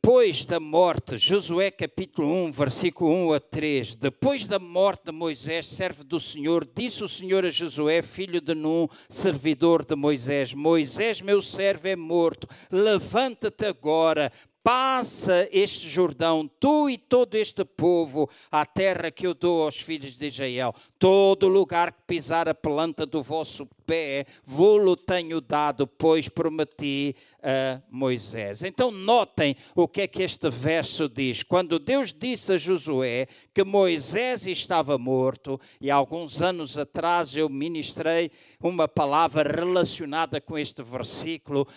[0.07, 5.67] depois da morte, Josué capítulo 1, versículo 1 a 3, depois da morte de Moisés,
[5.67, 11.21] servo do Senhor, disse o Senhor a Josué, filho de Num, servidor de Moisés: Moisés,
[11.21, 12.47] meu servo, é morto.
[12.71, 14.31] Levanta-te agora,
[14.67, 20.17] passa este Jordão, tu e todo este povo, à terra que eu dou aos filhos
[20.17, 20.75] de Israel.
[20.99, 27.81] Todo lugar que pisar a planta do vosso pé, vou-lo tenho dado, pois prometi a
[27.89, 28.65] Moisés.
[28.65, 31.45] Então notem o que é que este verso diz.
[31.45, 38.33] Quando Deus disse a Josué que Moisés estava morto, e alguns anos atrás eu ministrei
[38.61, 41.69] uma palavra relacionada com este versículo,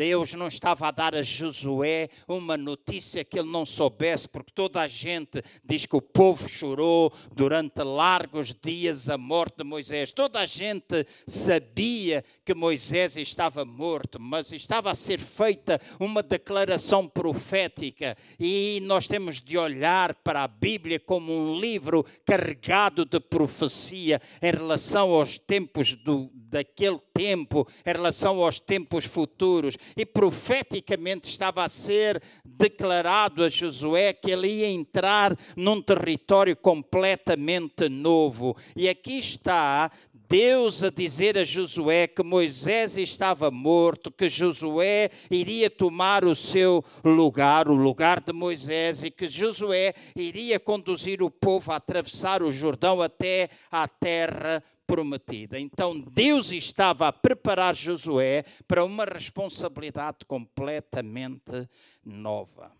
[0.00, 4.80] Deus não estava a dar a Josué uma notícia que ele não soubesse, porque toda
[4.80, 10.10] a gente diz que o povo chorou durante largos dias a morte de Moisés.
[10.10, 17.06] Toda a gente sabia que Moisés estava morto, mas estava a ser feita uma declaração
[17.06, 24.18] profética e nós temos de olhar para a Bíblia como um livro carregado de profecia
[24.40, 31.62] em relação aos tempos do, daquele tempo, em relação aos tempos futuros e profeticamente estava
[31.62, 38.56] a ser declarado a Josué que ele ia entrar num território completamente novo.
[38.74, 45.68] E aqui está Deus a dizer a Josué que Moisés estava morto, que Josué iria
[45.68, 51.72] tomar o seu lugar, o lugar de Moisés, e que Josué iria conduzir o povo
[51.72, 55.60] a atravessar o Jordão até a terra prometida.
[55.60, 61.68] Então Deus estava a preparar Josué para uma responsabilidade completamente
[62.04, 62.72] nova.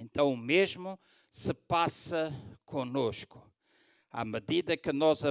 [0.00, 0.96] Então o mesmo
[1.28, 2.32] se passa
[2.64, 3.44] conosco.
[4.12, 5.22] À medida que nós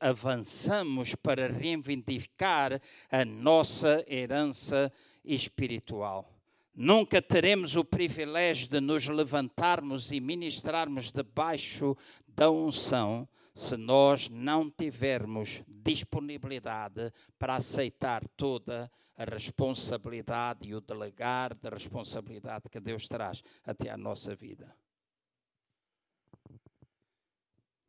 [0.00, 4.90] avançamos para reivindicar a nossa herança
[5.22, 6.32] espiritual.
[6.74, 11.94] Nunca teremos o privilégio de nos levantarmos e ministrarmos debaixo
[12.28, 21.56] da unção se nós não tivermos disponibilidade para aceitar toda a responsabilidade e o delegar
[21.56, 24.72] da responsabilidade que Deus traz até à nossa vida.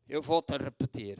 [0.08, 1.20] Eu volto a repetir.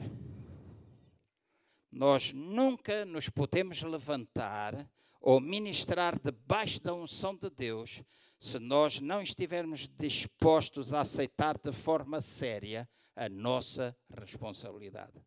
[1.88, 4.84] Nós nunca nos podemos levantar
[5.20, 8.02] ou ministrar debaixo da unção de Deus
[8.40, 15.22] se nós não estivermos dispostos a aceitar de forma séria a nossa responsabilidade.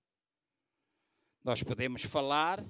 [1.43, 2.65] Nós podemos falar,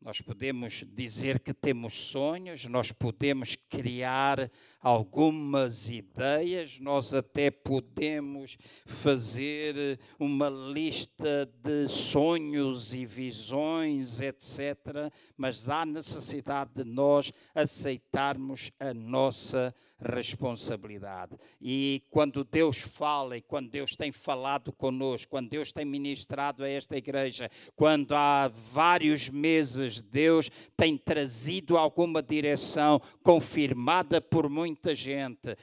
[0.00, 9.98] nós podemos dizer que temos sonhos, nós podemos criar algumas ideias, nós até podemos fazer
[10.18, 15.12] uma lista de sonhos e visões, etc.
[15.36, 21.36] Mas há necessidade de nós aceitarmos a nossa responsabilidade.
[21.60, 26.68] E quando Deus fala e quando Deus tem falado conosco, quando Deus tem ministrado a
[26.68, 35.56] esta igreja, quando há vários meses Deus tem trazido alguma direção confirmada por muita gente,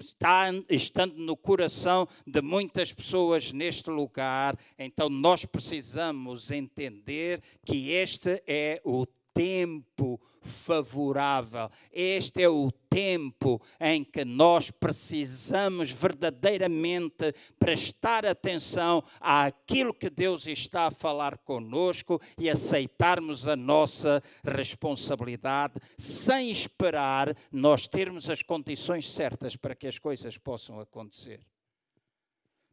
[0.00, 8.42] está estando no coração de muitas pessoas neste lugar, então nós precisamos entender que este
[8.46, 11.70] é o tempo favorável.
[11.92, 20.88] Este é o tempo em que nós precisamos verdadeiramente prestar atenção àquilo que Deus está
[20.88, 29.56] a falar conosco e aceitarmos a nossa responsabilidade, sem esperar nós termos as condições certas
[29.56, 31.40] para que as coisas possam acontecer.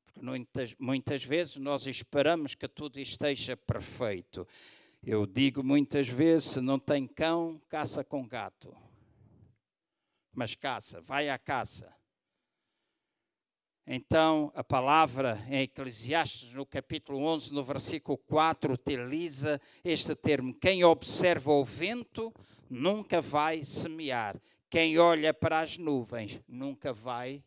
[0.05, 4.45] Porque muitas, muitas vezes nós esperamos que tudo esteja perfeito.
[5.01, 8.75] Eu digo muitas vezes: se não tem cão, caça com gato.
[10.33, 11.93] Mas caça, vai à caça.
[13.87, 20.83] Então, a palavra em Eclesiastes, no capítulo 11, no versículo 4, utiliza este termo: Quem
[20.83, 22.33] observa o vento
[22.69, 24.39] nunca vai semear.
[24.69, 27.43] Quem olha para as nuvens nunca vai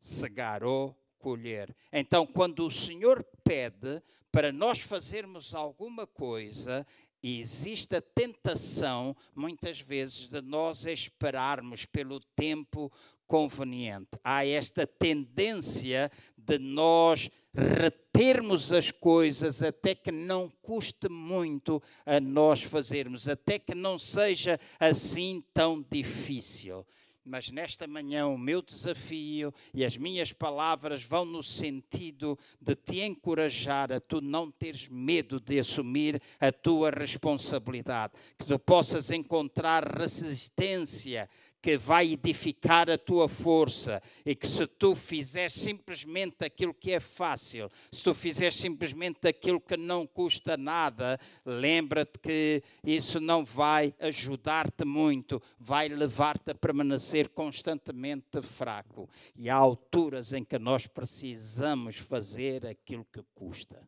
[0.00, 0.96] cegar ou
[1.26, 1.74] colher.
[1.92, 4.00] Então, quando o Senhor pede
[4.30, 6.86] para nós fazermos alguma coisa,
[7.20, 12.92] existe a tentação, muitas vezes, de nós esperarmos pelo tempo
[13.26, 14.10] conveniente.
[14.22, 22.62] Há esta tendência de nós retermos as coisas até que não custe muito a nós
[22.62, 26.86] fazermos, até que não seja assim tão difícil
[27.26, 33.00] mas nesta manhã o meu desafio e as minhas palavras vão no sentido de te
[33.00, 39.84] encorajar a tu não teres medo de assumir a tua responsabilidade, que tu possas encontrar
[39.98, 41.28] resistência
[41.66, 47.00] que vai edificar a tua força e que se tu fizeres simplesmente aquilo que é
[47.00, 53.92] fácil, se tu fizeres simplesmente aquilo que não custa nada, lembra-te que isso não vai
[53.98, 59.10] ajudar-te muito, vai levar-te a permanecer constantemente fraco.
[59.34, 63.82] E há alturas em que nós precisamos fazer aquilo que custa.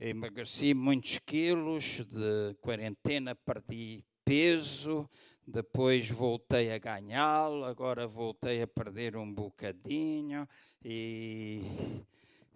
[0.00, 5.08] Emagreci muitos quilos, de quarentena perdi peso,
[5.46, 10.48] depois voltei a ganhá-lo, agora voltei a perder um bocadinho
[10.82, 11.62] e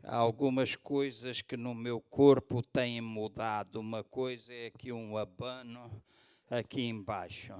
[0.02, 3.78] há algumas coisas que no meu corpo têm mudado.
[3.78, 5.90] Uma coisa é aqui um abano
[6.48, 7.52] aqui embaixo.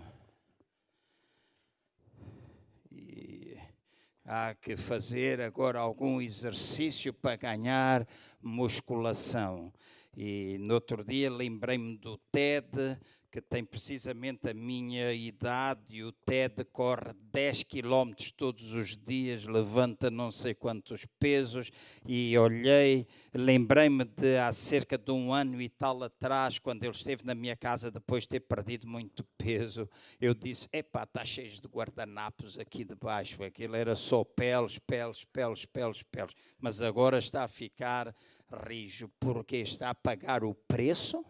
[4.25, 8.07] Há que fazer agora algum exercício para ganhar
[8.43, 9.72] musculação.
[10.16, 12.98] E no outro dia lembrei-me do TED,
[13.34, 19.44] que tem precisamente a minha idade, e o TED corre 10 quilómetros todos os dias,
[19.44, 21.72] levanta não sei quantos pesos,
[22.06, 27.24] e olhei, lembrei-me de há cerca de um ano e tal atrás, quando ele esteve
[27.24, 29.90] na minha casa depois de ter perdido muito peso,
[30.20, 35.64] eu disse, epá, está cheio de guardanapos aqui debaixo, aquilo era só peles, peles, peles,
[35.64, 38.14] peles, peles, mas agora está a ficar
[38.51, 41.24] rijo, porque está a pagar o preço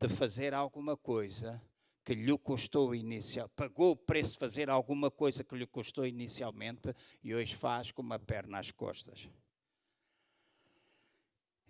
[0.00, 1.60] de fazer alguma coisa
[2.04, 6.94] que lhe custou inicial, pagou o preço de fazer alguma coisa que lhe custou inicialmente
[7.22, 9.28] e hoje faz com uma perna às costas.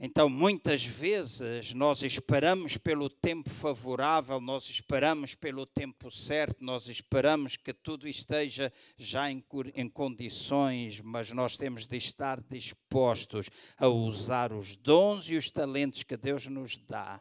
[0.01, 7.57] Então, muitas vezes, nós esperamos pelo tempo favorável, nós esperamos pelo tempo certo, nós esperamos
[7.57, 9.45] que tudo esteja já em,
[9.75, 16.05] em, condições, mas nós temos de estar dispostos a usar os dons e os talentos
[16.05, 17.21] que Deus nos dá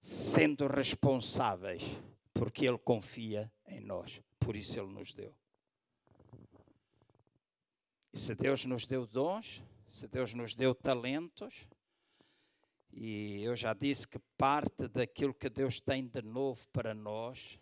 [0.00, 1.84] sendo responsáveis,
[2.34, 5.32] porque Ele confia em nós, por isso Ele nos deu.
[8.12, 11.68] E se Deus nos deu dons, se Deus nos deu talentos,
[12.92, 17.58] e eu já disse que parte daquilo que Deus tem de novo para nós,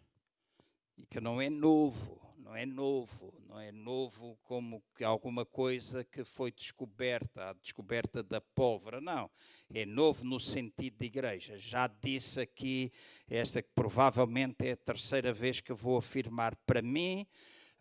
[0.98, 6.24] e que não é novo, não é novo, não é novo como alguma coisa que
[6.24, 9.30] foi descoberta, a descoberta da pólvora, não.
[9.72, 11.56] É novo no sentido de igreja.
[11.56, 12.92] Já disse aqui,
[13.28, 17.26] esta que provavelmente é a terceira vez que vou afirmar, para mim,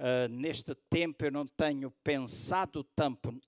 [0.02, 2.88] Uh, neste tempo eu não tenho pensado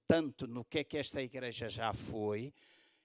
[0.06, 2.54] tanto no que é que esta igreja já foi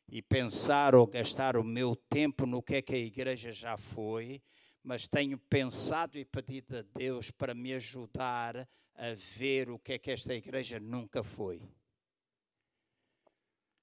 [0.08, 4.42] e pensar ou gastar o meu tempo no que é que a igreja já foi,
[4.82, 9.98] mas tenho pensado e pedido a Deus para me ajudar a ver o que é
[9.98, 11.60] que esta igreja nunca foi.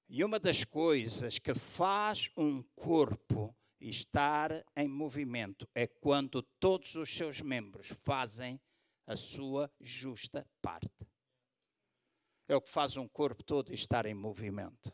[0.08, 3.54] E uma das coisas que faz um corpo
[3.86, 8.58] Estar em movimento é quando todos os seus membros fazem
[9.06, 11.06] a sua justa parte.
[12.48, 14.90] É o que faz um corpo todo estar em movimento.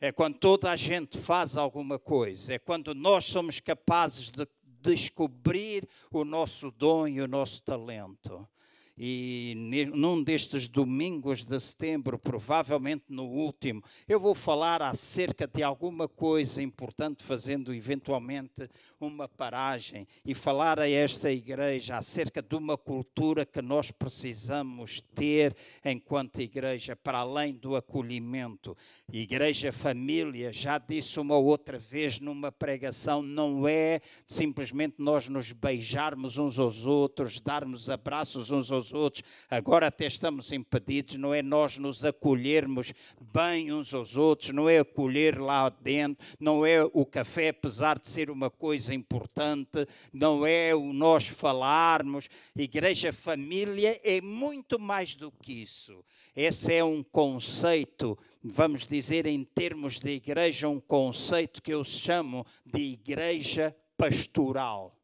[0.00, 2.54] É quando toda a gente faz alguma coisa.
[2.54, 4.46] É quando nós somos capazes de
[4.80, 8.48] descobrir o nosso dom e o nosso talento
[8.98, 9.54] e
[9.94, 16.60] num destes domingos de setembro, provavelmente no último, eu vou falar acerca de alguma coisa
[16.60, 18.68] importante, fazendo eventualmente
[19.00, 25.54] uma paragem e falar a esta igreja acerca de uma cultura que nós precisamos ter
[25.84, 28.76] enquanto igreja, para além do acolhimento.
[29.12, 36.36] Igreja família, já disse uma outra vez numa pregação, não é simplesmente nós nos beijarmos
[36.36, 41.78] uns aos outros, darmos abraços uns aos outros, agora até estamos impedidos, não é nós
[41.78, 47.48] nos acolhermos bem uns aos outros, não é acolher lá dentro, não é o café,
[47.48, 52.28] apesar de ser uma coisa importante, não é o nós falarmos.
[52.56, 56.04] Igreja família é muito mais do que isso.
[56.34, 62.46] Esse é um conceito, vamos dizer em termos de igreja, um conceito que eu chamo
[62.64, 64.96] de igreja pastoral.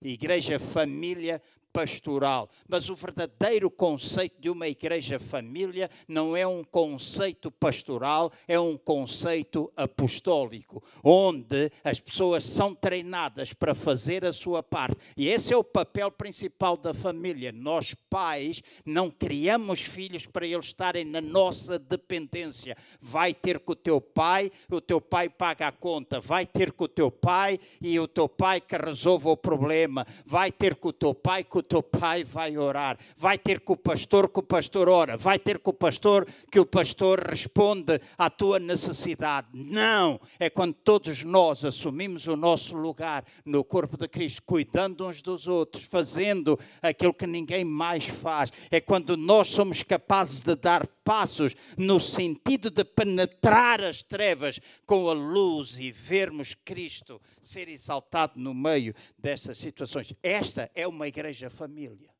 [0.00, 1.42] Igreja família
[1.72, 2.48] pastoral.
[2.68, 8.76] Mas o verdadeiro conceito de uma igreja família não é um conceito pastoral, é um
[8.76, 14.96] conceito apostólico, onde as pessoas são treinadas para fazer a sua parte.
[15.16, 17.52] E esse é o papel principal da família.
[17.52, 22.76] Nós, pais, não criamos filhos para eles estarem na nossa dependência.
[23.00, 26.20] Vai ter com o teu pai, o teu pai paga a conta.
[26.20, 30.06] Vai ter com o teu pai e o teu pai que resolva o problema.
[30.24, 32.98] Vai ter com o teu pai, com o teu pai vai orar.
[33.16, 35.16] Vai ter com o pastor que o pastor ora.
[35.16, 39.48] Vai ter com o pastor que o pastor responde à tua necessidade.
[39.52, 40.20] Não!
[40.40, 45.46] É quando todos nós assumimos o nosso lugar no corpo de Cristo, cuidando uns dos
[45.46, 48.50] outros, fazendo aquilo que ninguém mais faz.
[48.70, 55.08] É quando nós somos capazes de dar passos no sentido de penetrar as trevas com
[55.08, 60.12] a luz e vermos Cristo ser exaltado no meio dessas situações.
[60.22, 62.10] Esta é uma igreja família.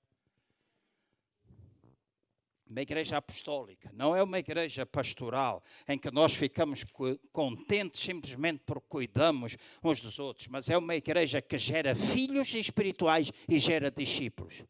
[2.68, 6.84] Uma igreja apostólica, não é uma igreja pastoral em que nós ficamos
[7.32, 13.32] contentes simplesmente porque cuidamos uns dos outros, mas é uma igreja que gera filhos espirituais
[13.48, 14.62] e gera discípulos.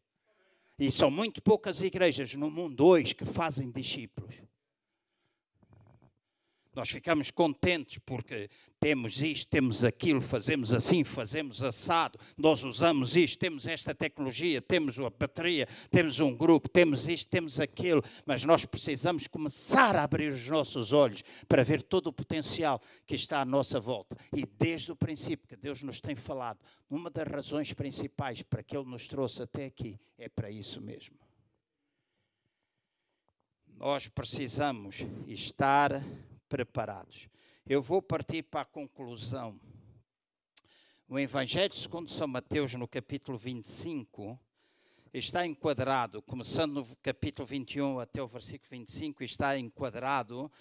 [0.77, 4.48] E são muito poucas igrejas no mundo hoje que fazem discípulos.
[6.75, 8.49] Nós ficamos contentes porque
[8.79, 14.97] temos isto, temos aquilo, fazemos assim, fazemos assado, nós usamos isto, temos esta tecnologia, temos
[14.99, 20.31] a bateria, temos um grupo, temos isto, temos aquilo, mas nós precisamos começar a abrir
[20.31, 24.15] os nossos olhos para ver todo o potencial que está à nossa volta.
[24.33, 26.59] E desde o princípio que Deus nos tem falado,
[26.89, 31.17] uma das razões principais para que Ele nos trouxe até aqui é para isso mesmo.
[33.75, 36.03] Nós precisamos estar
[36.49, 37.29] preparados.
[37.65, 39.59] Eu vou partir para a conclusão.
[41.07, 44.37] O Evangelho segundo São Mateus, no capítulo 25,
[45.13, 50.51] está enquadrado, começando no capítulo 21 até o versículo 25, está enquadrado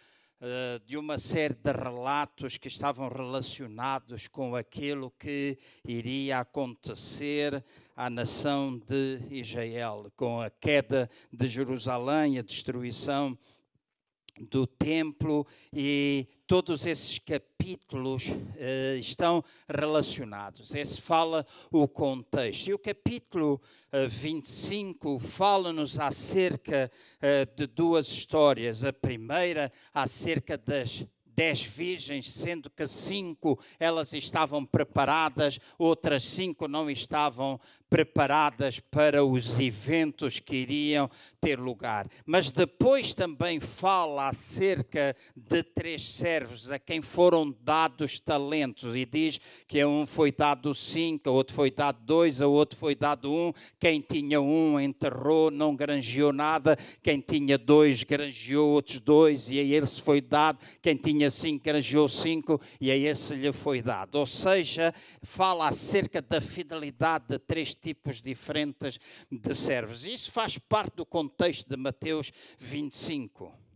[0.41, 7.64] uh, de uma série de relatos que estavam relacionados com aquilo que iria acontecer
[7.97, 13.39] à nação de Israel, com a queda de Jerusalém, a destruição
[14.51, 20.74] do templo e todos esses capítulos uh, estão relacionados.
[20.74, 22.68] Esse fala o contexto.
[22.68, 23.61] E o capítulo
[23.93, 28.84] uh, 25 fala-nos acerca uh, de duas histórias.
[28.84, 31.07] A primeira, acerca das
[31.39, 39.59] dez virgens, sendo que cinco elas estavam preparadas, outras cinco não estavam preparadas para os
[39.59, 41.11] eventos que iriam
[41.41, 42.07] ter lugar.
[42.26, 49.41] Mas depois também fala acerca de três servos a quem foram dados talentos e diz
[49.66, 53.32] que a um foi dado cinco, a outro foi dado dois, a outro foi dado
[53.32, 53.53] um.
[53.78, 56.76] Quem tinha um enterrou, não granjeou nada.
[57.03, 60.59] Quem tinha dois granjeou outros dois e a esse foi dado.
[60.82, 64.16] Quem tinha cinco granjeou cinco e a esse lhe foi dado.
[64.16, 68.99] Ou seja, fala acerca da fidelidade de três tipos diferentes
[69.31, 70.05] de servos.
[70.05, 73.67] Isso faz parte do contexto de Mateus 25.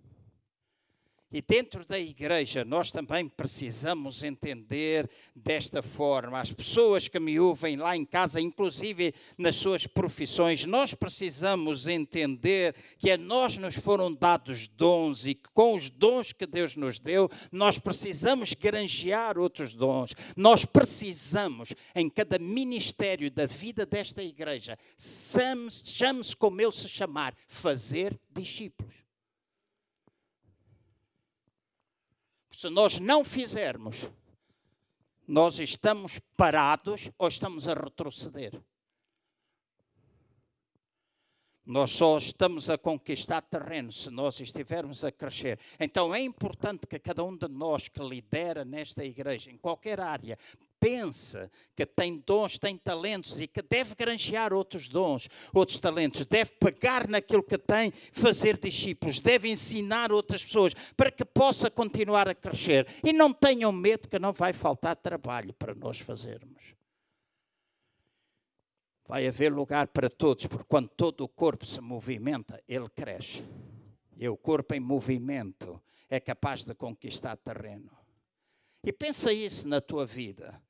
[1.32, 6.38] E dentro da igreja, nós também precisamos entender desta forma.
[6.38, 12.74] As pessoas que me ouvem lá em casa, inclusive nas suas profissões, nós precisamos entender
[12.98, 16.98] que a nós nos foram dados dons e que com os dons que Deus nos
[16.98, 20.10] deu, nós precisamos granjear outros dons.
[20.36, 28.18] Nós precisamos, em cada ministério da vida desta igreja, chame-se como ele se chamar, fazer
[28.30, 29.02] discípulos.
[32.62, 34.08] Se nós não fizermos,
[35.26, 38.62] nós estamos parados ou estamos a retroceder.
[41.66, 45.58] Nós só estamos a conquistar terreno se nós estivermos a crescer.
[45.80, 50.38] Então é importante que cada um de nós que lidera nesta igreja, em qualquer área,
[50.82, 56.50] pensa que tem dons, tem talentos e que deve granjear outros dons, outros talentos, deve
[56.58, 62.34] pegar naquilo que tem, fazer discípulos, deve ensinar outras pessoas para que possa continuar a
[62.34, 62.88] crescer.
[63.04, 66.74] E não tenham medo que não vai faltar trabalho para nós fazermos.
[69.06, 73.44] Vai haver lugar para todos, porque quando todo o corpo se movimenta, ele cresce.
[74.16, 75.80] E o corpo em movimento
[76.10, 77.90] é capaz de conquistar terreno.
[78.82, 80.60] E pensa isso na tua vida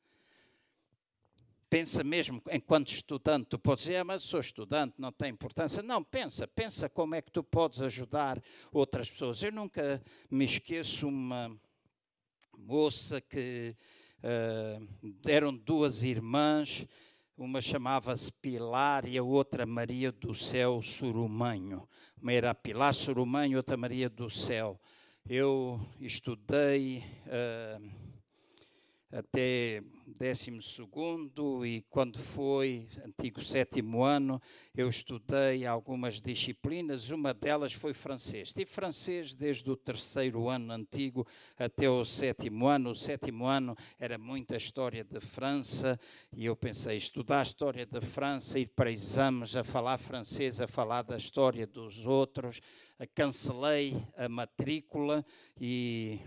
[1.72, 5.82] pensa mesmo, enquanto estudante, tu podes dizer, ah, mas sou estudante, não tem importância.
[5.82, 9.42] Não, pensa, pensa como é que tu podes ajudar outras pessoas.
[9.42, 11.50] Eu nunca me esqueço uma
[12.58, 13.74] moça que
[14.18, 16.86] uh, eram duas irmãs,
[17.38, 21.88] uma chamava-se Pilar e a outra Maria do Céu Surumanho.
[22.20, 24.78] Uma era Pilar Surumanho, outra Maria do Céu.
[25.26, 28.01] Eu estudei uh,
[29.12, 34.40] até décimo segundo e quando foi antigo sétimo ano
[34.74, 38.54] eu estudei algumas disciplinas, uma delas foi francês.
[38.54, 41.26] Tive francês desde o terceiro ano antigo
[41.58, 42.90] até o sétimo ano.
[42.90, 46.00] O sétimo ano era muita história de França
[46.32, 50.66] e eu pensei, estudar a história da França, ir para exames a falar francês, a
[50.66, 52.60] falar da história dos outros.
[53.14, 55.24] Cancelei a matrícula
[55.60, 56.18] e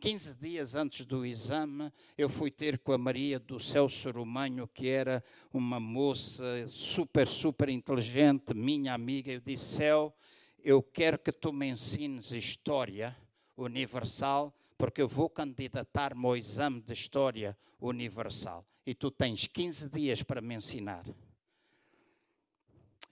[0.00, 4.88] 15 dias antes do exame, eu fui ter com a Maria do Céu Sorumanho, que
[4.88, 5.22] era
[5.52, 9.30] uma moça super, super inteligente, minha amiga.
[9.30, 10.16] Eu disse: Céu,
[10.64, 13.14] eu quero que tu me ensines história
[13.54, 18.64] universal, porque eu vou candidatar-me ao exame de história universal.
[18.86, 21.04] E tu tens 15 dias para me ensinar.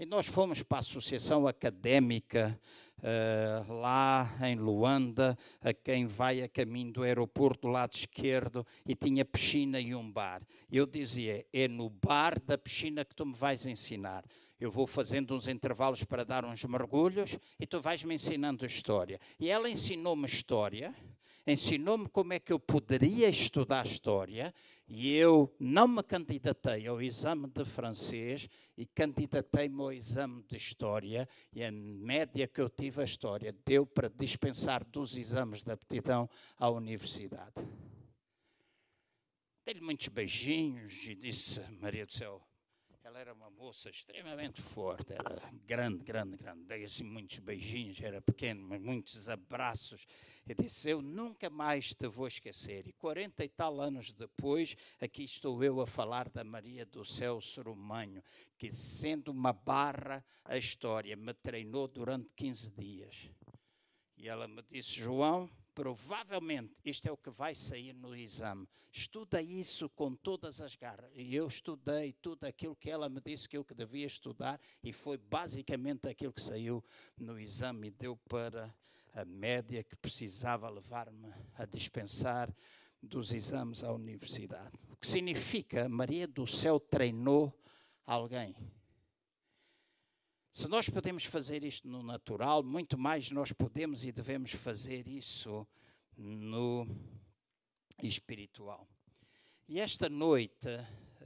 [0.01, 2.57] E nós fomos para a Associação Académica
[2.99, 8.94] uh, lá em Luanda, a quem vai a caminho do aeroporto do lado esquerdo, e
[8.94, 10.40] tinha piscina e um bar.
[10.70, 14.24] Eu dizia: é no bar da piscina que tu me vais ensinar.
[14.61, 19.18] Eu vou fazendo uns intervalos para dar uns mergulhos e tu vais me ensinando história.
[19.40, 20.94] E ela ensinou-me história
[21.53, 24.55] ensinou-me como é que eu poderia estudar história
[24.89, 31.28] e eu não me candidatei ao exame de francês e candidatei-me ao exame de história
[31.53, 36.28] e a média que eu tive a história deu para dispensar dos exames de aptidão
[36.57, 37.53] à universidade.
[39.66, 42.47] Dei-lhe muitos beijinhos e disse, Maria do Céu,
[43.09, 46.64] ela era uma moça extremamente forte, era grande, grande, grande.
[46.64, 50.06] Dei assim muitos beijinhos, era pequeno, mas muitos abraços.
[50.46, 52.86] E disse: Eu nunca mais te vou esquecer.
[52.86, 57.40] E 40 e tal anos depois, aqui estou eu a falar da Maria do Céu
[57.40, 58.22] Sorumanho,
[58.59, 63.30] que, sendo uma barra, a história me treinou durante 15 dias.
[64.18, 65.48] E ela me disse: João,
[65.79, 68.66] provavelmente isto é o que vai sair no exame.
[68.91, 71.09] Estuda isso com todas as garras.
[71.14, 74.93] E eu estudei tudo aquilo que ela me disse que eu que devia estudar e
[74.93, 76.85] foi basicamente aquilo que saiu
[77.16, 78.74] no exame e deu para
[79.14, 82.53] a média que precisava levar-me a dispensar
[83.01, 84.76] dos exames à universidade.
[84.91, 87.57] O que significa Maria do Céu treinou
[88.05, 88.57] alguém.
[90.59, 95.64] Se nós podemos fazer isto no natural, muito mais nós podemos e devemos fazer isso
[96.16, 96.84] no
[98.02, 98.84] espiritual.
[99.68, 100.66] E esta noite,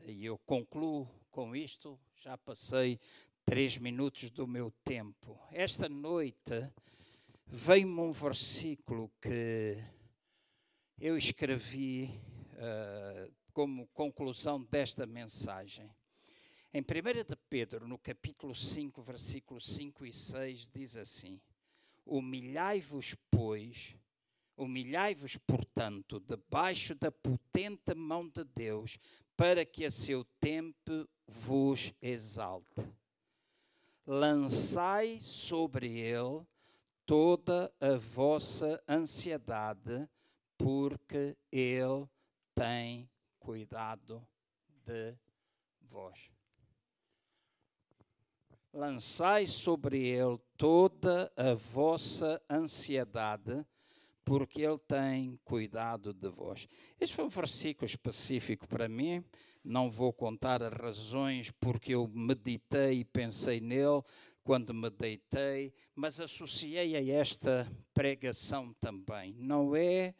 [0.05, 3.01] e eu concluo com isto, já passei
[3.43, 5.41] três minutos do meu tempo.
[5.51, 6.70] Esta noite
[7.47, 9.83] veio-me um versículo que
[11.01, 12.20] eu escrevi
[12.53, 15.91] uh, como conclusão desta mensagem.
[16.75, 16.85] Em 1
[17.29, 21.39] de Pedro, no capítulo 5, versículos 5 e 6, diz assim:
[22.07, 23.95] Humilhai-vos, pois,
[24.57, 28.97] humilhai-vos, portanto, debaixo da potente mão de Deus,
[29.37, 32.83] para que a seu tempo vos exalte.
[34.07, 36.47] Lançai sobre ele
[37.05, 40.09] toda a vossa ansiedade,
[40.57, 42.09] porque Ele
[42.55, 44.27] tem cuidado
[44.87, 45.14] de
[45.83, 46.33] vós.
[48.73, 53.66] Lançai sobre Ele toda a vossa ansiedade,
[54.25, 56.66] porque Ele tem cuidado de vós.
[56.99, 59.23] Este foi um versículo específico para mim.
[59.62, 64.03] Não vou contar as razões porque eu meditei e pensei nele
[64.43, 69.35] quando me deitei, mas associei a esta pregação também.
[69.35, 70.14] Não é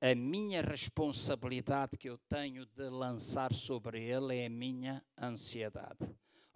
[0.00, 6.08] a minha responsabilidade que eu tenho de lançar sobre ele, é a minha ansiedade.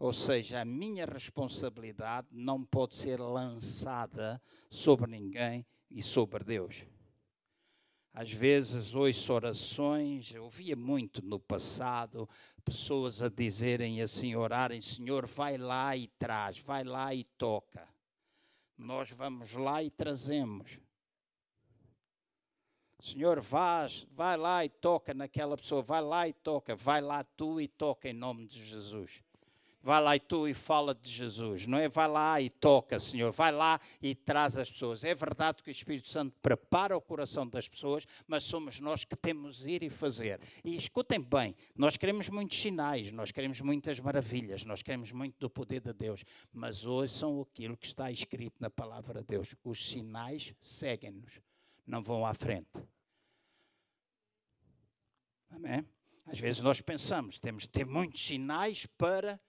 [0.03, 6.85] Ou seja, a minha responsabilidade não pode ser lançada sobre ninguém e sobre Deus.
[8.13, 12.29] Às vezes ouço orações, ouvia muito no passado,
[12.65, 17.89] pessoas a dizerem assim, orarem, Senhor, vai lá e traz, vai lá e toca.
[18.77, 20.81] Nós vamos lá e trazemos.
[23.01, 27.61] Senhor, vais, vai lá e toca naquela pessoa, vai lá e toca, vai lá tu
[27.61, 29.23] e toca em nome de Jesus.
[29.83, 31.89] Vai lá e tu e fala de Jesus, não é?
[31.89, 33.33] Vai lá e toca, Senhor.
[33.33, 35.03] Vai lá e traz as pessoas.
[35.03, 39.17] É verdade que o Espírito Santo prepara o coração das pessoas, mas somos nós que
[39.17, 40.41] temos ir e fazer.
[40.63, 45.51] E escutem bem, nós queremos muitos sinais, nós queremos muitas maravilhas, nós queremos muito do
[45.51, 49.55] poder de Deus, mas ouçam aquilo que está escrito na palavra de Deus.
[49.65, 51.41] Os sinais seguem-nos,
[51.85, 52.71] não vão à frente.
[55.51, 55.85] Amém?
[56.25, 59.41] Às vezes nós pensamos, temos de ter muitos sinais para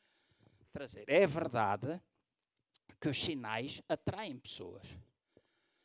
[0.74, 1.06] trazer.
[1.08, 2.02] É verdade
[3.00, 4.84] que os sinais atraem pessoas.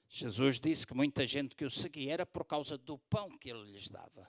[0.08, 3.70] Jesus disse que muita gente que o seguia era por causa do pão que ele
[3.70, 4.26] lhes dava.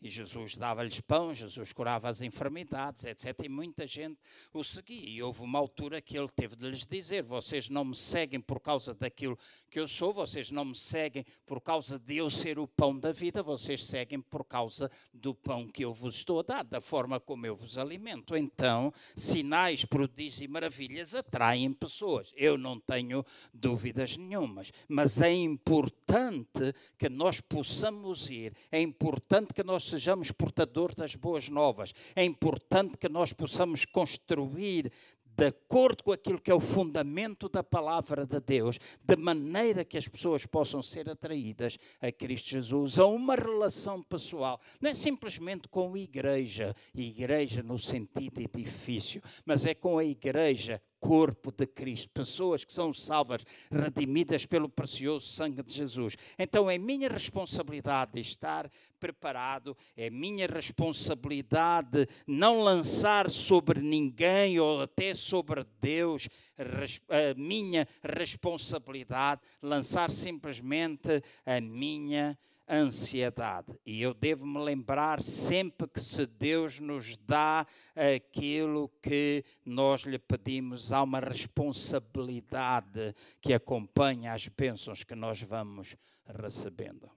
[0.00, 3.44] E Jesus dava-lhes pão, Jesus curava as enfermidades, etc.
[3.44, 4.18] E muita gente
[4.52, 5.08] o seguia.
[5.08, 8.60] E houve uma altura que ele teve de lhes dizer: Vocês não me seguem por
[8.60, 9.38] causa daquilo
[9.70, 13.10] que eu sou, vocês não me seguem por causa de eu ser o pão da
[13.10, 17.18] vida, vocês seguem por causa do pão que eu vos estou a dar, da forma
[17.18, 18.36] como eu vos alimento.
[18.36, 22.32] Então, sinais, prodígios e maravilhas atraem pessoas.
[22.36, 24.72] Eu não tenho dúvidas nenhumas.
[24.86, 31.48] Mas é importante que nós possamos ir, é importante que nós sejamos portadores das boas
[31.48, 31.92] novas.
[32.14, 34.92] É importante que nós possamos construir
[35.36, 39.98] de acordo com aquilo que é o fundamento da palavra de Deus, de maneira que
[39.98, 44.58] as pessoas possam ser atraídas a Cristo Jesus, a uma relação pessoal.
[44.80, 50.80] Não é simplesmente com a igreja, igreja no sentido edifício, mas é com a igreja
[51.00, 56.16] corpo de Cristo, pessoas que são salvas, redimidas pelo precioso sangue de Jesus.
[56.38, 65.14] Então é minha responsabilidade estar preparado, é minha responsabilidade não lançar sobre ninguém ou até
[65.14, 66.28] sobre Deus
[66.58, 72.38] a minha responsabilidade, lançar simplesmente a minha
[72.68, 73.78] ansiedade.
[73.84, 80.18] E eu devo me lembrar sempre que se Deus nos dá aquilo que nós lhe
[80.18, 85.96] pedimos, há uma responsabilidade que acompanha as bênçãos que nós vamos
[86.26, 87.10] recebendo.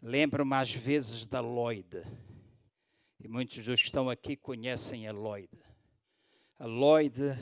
[0.00, 2.02] Lembro-me às vezes da Lloyd,
[3.20, 5.48] e muitos dos que estão aqui conhecem a Lloyd.
[6.58, 7.38] A Lloyd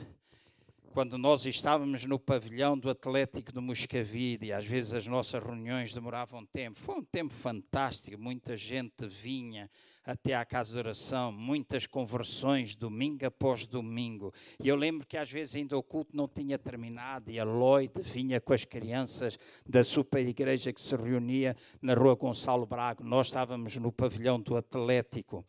[0.91, 5.93] quando nós estávamos no pavilhão do Atlético de Moscavide, e às vezes as nossas reuniões
[5.93, 9.69] demoravam tempo, foi um tempo fantástico, muita gente vinha
[10.03, 14.33] até à casa de oração, muitas conversões, domingo após domingo.
[14.61, 17.93] E eu lembro que às vezes ainda o culto não tinha terminado e a Lloyd
[18.01, 23.03] vinha com as crianças da super igreja que se reunia na rua Gonçalo Braga.
[23.03, 25.45] Nós estávamos no pavilhão do Atlético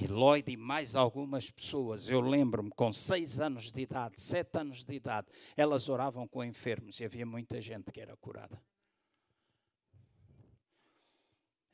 [0.00, 4.84] e Lloyd e mais algumas pessoas, eu lembro-me, com seis anos de idade, sete anos
[4.84, 8.60] de idade, elas oravam com enfermos e havia muita gente que era curada.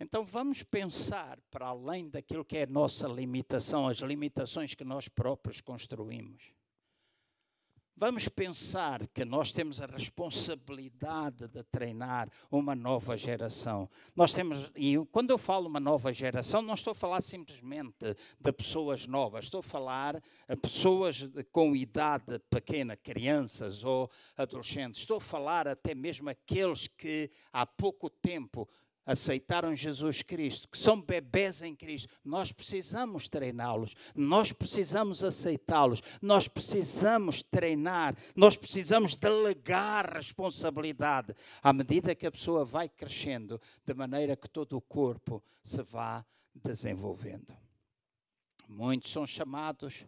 [0.00, 5.08] Então vamos pensar para além daquilo que é a nossa limitação, as limitações que nós
[5.08, 6.52] próprios construímos.
[7.96, 13.88] Vamos pensar que nós temos a responsabilidade de treinar uma nova geração.
[14.16, 18.52] Nós temos, e quando eu falo uma nova geração, não estou a falar simplesmente de
[18.52, 25.02] pessoas novas, estou a falar de pessoas com idade pequena, crianças ou adolescentes.
[25.02, 28.68] Estou a falar até mesmo aqueles que há pouco tempo
[29.06, 36.48] aceitaram Jesus Cristo, que são bebés em Cristo, nós precisamos treiná-los, nós precisamos aceitá-los, nós
[36.48, 44.36] precisamos treinar, nós precisamos delegar responsabilidade à medida que a pessoa vai crescendo, de maneira
[44.36, 46.24] que todo o corpo se vá
[46.54, 47.54] desenvolvendo.
[48.68, 50.06] Muitos são chamados,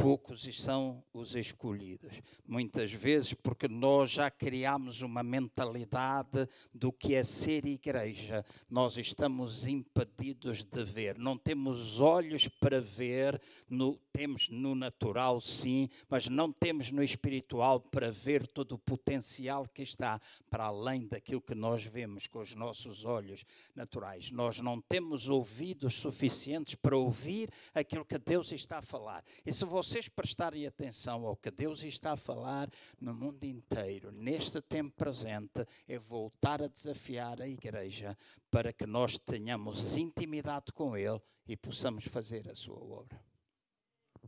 [0.00, 2.22] poucos são os escolhidos.
[2.46, 8.42] Muitas vezes porque nós já criamos uma mentalidade do que é ser igreja.
[8.68, 11.18] Nós estamos impedidos de ver.
[11.18, 17.78] Não temos olhos para ver, no, temos no natural sim, mas não temos no espiritual
[17.78, 22.54] para ver todo o potencial que está para além daquilo que nós vemos com os
[22.54, 23.44] nossos olhos
[23.74, 24.30] naturais.
[24.30, 29.22] Nós não temos ouvidos suficientes para ouvir aquilo que Deus está a falar.
[29.44, 32.70] E se você vocês prestarem atenção ao que Deus está a falar
[33.00, 38.16] no mundo inteiro, neste tempo presente, é voltar a desafiar a igreja
[38.52, 43.20] para que nós tenhamos intimidade com Ele e possamos fazer a sua obra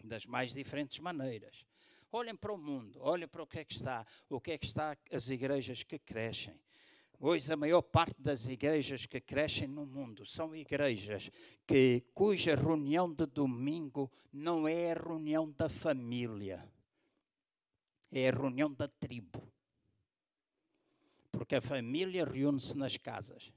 [0.03, 1.65] das mais diferentes maneiras.
[2.11, 4.67] Olhem para o mundo, olhem para o que é que está, o que é que
[4.67, 6.59] está as igrejas que crescem.
[7.25, 11.31] Hoje a maior parte das igrejas que crescem no mundo são igrejas
[11.65, 16.69] que, cuja reunião de domingo não é a reunião da família,
[18.11, 19.41] é a reunião da tribo.
[21.31, 23.53] Porque a família reúne-se nas casas.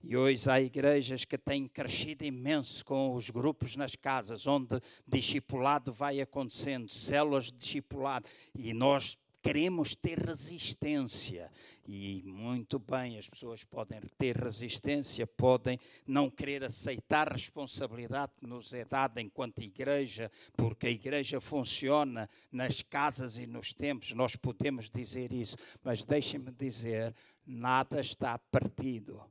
[0.00, 5.92] E hoje há igrejas que têm crescido imenso com os grupos nas casas, onde discipulado
[5.92, 8.28] vai acontecendo, células de discipulado.
[8.54, 11.50] E nós queremos ter resistência.
[11.86, 18.46] E muito bem, as pessoas podem ter resistência, podem não querer aceitar a responsabilidade que
[18.46, 24.36] nos é dada enquanto igreja, porque a igreja funciona nas casas e nos tempos, nós
[24.36, 27.14] podemos dizer isso, mas deixem-me dizer:
[27.46, 29.22] nada está perdido.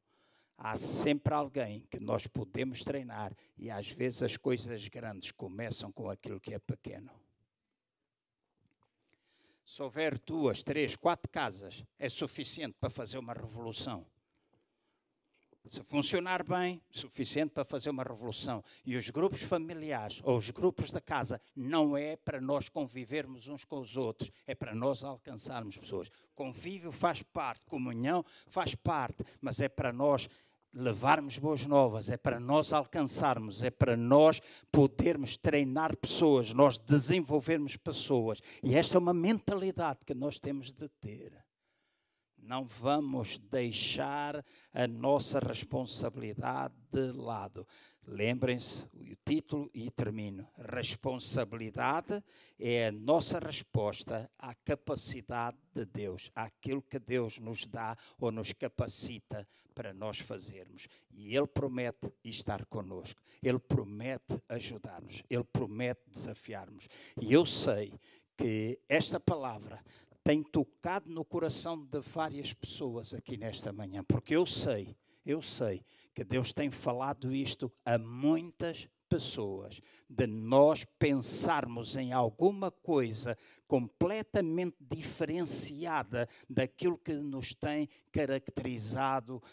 [0.58, 6.10] Há sempre alguém que nós podemos treinar e às vezes as coisas grandes começam com
[6.10, 7.12] aquilo que é pequeno.
[9.68, 14.08] Se houver duas, três, quatro casas, é suficiente para fazer uma revolução.
[15.68, 18.64] Se funcionar bem, suficiente para fazer uma revolução.
[18.86, 23.66] E os grupos familiares ou os grupos da casa não é para nós convivermos uns
[23.66, 26.10] com os outros, é para nós alcançarmos pessoas.
[26.34, 30.30] Convívio faz parte, comunhão faz parte, mas é para nós
[30.78, 34.40] levarmos boas novas, é para nós alcançarmos, é para nós
[34.72, 38.40] podermos treinar pessoas, nós desenvolvermos pessoas.
[38.64, 41.34] E esta é uma mentalidade que nós temos de ter.
[42.38, 47.68] Não vamos deixar a nossa responsabilidade de lado.
[48.10, 50.48] Lembrem-se o título e termino.
[50.58, 52.24] Responsabilidade
[52.58, 58.54] é a nossa resposta à capacidade de Deus, àquilo que Deus nos dá ou nos
[58.54, 59.46] capacita
[59.76, 60.88] para nós fazermos.
[61.12, 66.88] E Ele promete estar conosco, Ele promete ajudar-nos, Ele promete desafiar-nos.
[67.22, 67.94] E eu sei
[68.38, 69.84] que esta palavra
[70.24, 74.96] tem tocado no coração de várias pessoas aqui nesta manhã, porque eu sei,
[75.26, 75.84] eu sei
[76.18, 83.38] que Deus tem falado isto a muitas pessoas, de nós pensarmos em alguma coisa
[83.68, 89.44] completamente diferenciada daquilo que nos tem caracterizado.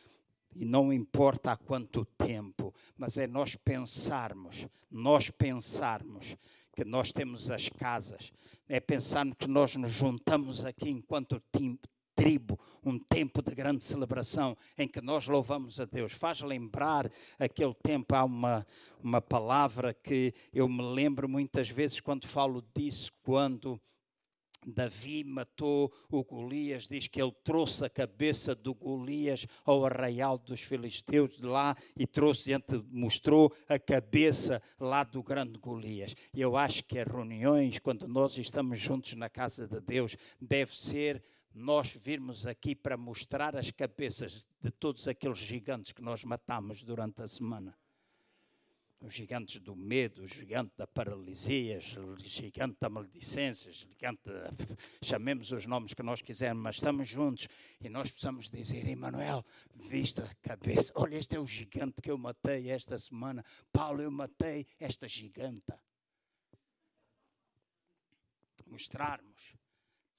[0.55, 6.35] E não importa há quanto tempo, mas é nós pensarmos, nós pensarmos
[6.75, 8.33] que nós temos as casas,
[8.67, 11.43] é pensarmos que nós nos juntamos aqui enquanto
[12.15, 16.13] tribo, um tempo de grande celebração em que nós louvamos a Deus.
[16.13, 18.67] Faz lembrar aquele tempo, há uma,
[19.03, 23.81] uma palavra que eu me lembro muitas vezes quando falo disso, quando.
[24.67, 30.61] Davi matou o Golias, diz que ele trouxe a cabeça do Golias ao arraial dos
[30.61, 36.15] filisteus de lá e trouxe diante, mostrou a cabeça lá do grande Golias.
[36.33, 41.23] Eu acho que as reuniões, quando nós estamos juntos na casa de Deus, deve ser
[41.55, 47.23] nós virmos aqui para mostrar as cabeças de todos aqueles gigantes que nós matamos durante
[47.23, 47.79] a semana.
[49.01, 54.51] Os gigantes do medo, o gigante da paralisia, o gigante da maledicência, o gigante da...
[55.01, 57.47] chamemos os nomes que nós quisermos, mas estamos juntos
[57.81, 59.45] e nós precisamos dizer, Emanuel,
[59.75, 63.45] vista a cabeça, olha, este é o gigante que eu matei esta semana.
[63.71, 65.79] Paulo, eu matei esta giganta.
[68.67, 69.55] Mostrarmos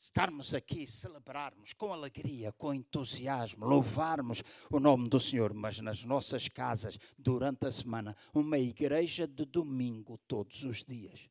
[0.06, 6.48] estarmos aqui, celebrarmos com alegria, com entusiasmo, louvarmos o nome do Senhor, mas nas nossas
[6.48, 11.28] casas, durante a semana, uma igreja de domingo todos os dias.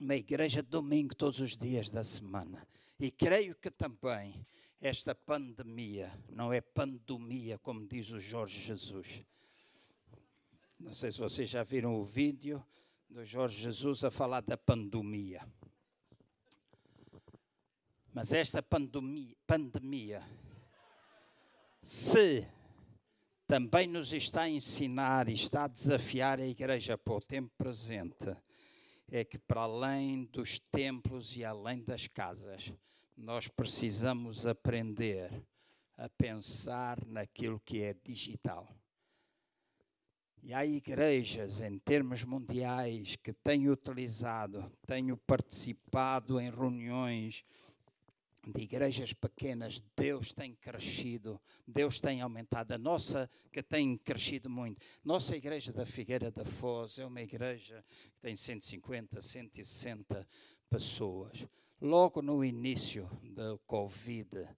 [0.00, 2.66] Uma igreja de domingo todos os dias da semana.
[2.98, 4.44] E creio que também
[4.80, 9.22] esta pandemia não é pandemia, como diz o Jorge Jesus.
[10.78, 12.64] Não sei se vocês já viram o vídeo
[13.08, 15.46] do Jorge Jesus a falar da pandemia.
[18.12, 20.22] Mas esta pandemia, pandemia
[21.80, 22.46] se
[23.46, 28.36] também nos está a ensinar e está a desafiar a igreja para o tempo presente
[29.10, 32.72] é que, para além dos templos e além das casas,
[33.16, 35.30] nós precisamos aprender
[35.96, 38.72] a pensar naquilo que é digital.
[40.42, 47.44] E há igrejas em termos mundiais que têm utilizado, tenho participado em reuniões
[48.46, 52.72] de igrejas pequenas, Deus tem crescido, Deus tem aumentado.
[52.72, 54.80] A nossa, que tem crescido muito.
[55.04, 57.84] Nossa igreja da Figueira da Foz é uma igreja
[58.14, 60.26] que tem 150, 160
[60.68, 61.46] pessoas.
[61.80, 64.48] Logo no início do Covid,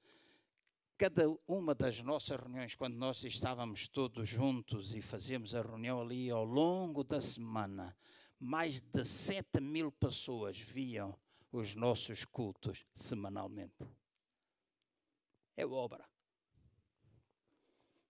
[0.96, 6.30] cada uma das nossas reuniões, quando nós estávamos todos juntos e fazíamos a reunião ali
[6.30, 7.96] ao longo da semana,
[8.38, 11.16] mais de 7 mil pessoas viam
[11.52, 13.86] os nossos cultos semanalmente.
[15.54, 16.04] É obra.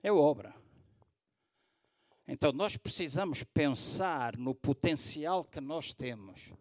[0.03, 0.55] É obra.
[2.27, 6.53] Então nós precisamos pensar no potencial que nós temos.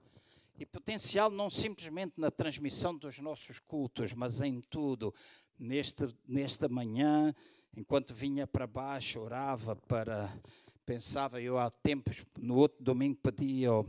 [0.58, 5.14] E potencial não simplesmente na transmissão dos nossos cultos, mas em tudo.
[5.58, 7.36] Neste, nesta manhã,
[7.78, 10.36] enquanto vinha para baixo, orava para.
[10.84, 13.86] Pensava eu há tempos, no outro domingo pedi ao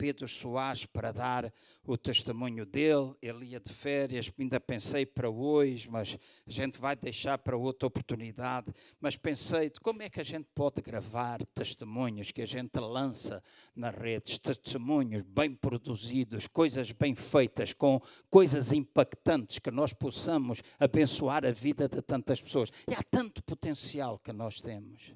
[0.00, 1.52] Pedro Soares para dar
[1.84, 3.14] o testemunho dele.
[3.20, 7.86] Ele ia de férias, ainda pensei para hoje, mas a gente vai deixar para outra
[7.86, 8.72] oportunidade.
[8.98, 13.42] Mas pensei de como é que a gente pode gravar testemunhos que a gente lança
[13.76, 21.44] nas redes, testemunhos bem produzidos, coisas bem feitas, com coisas impactantes que nós possamos abençoar
[21.44, 22.70] a vida de tantas pessoas.
[22.90, 25.12] E há tanto potencial que nós temos.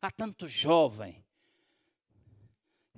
[0.00, 1.24] Há tanto jovem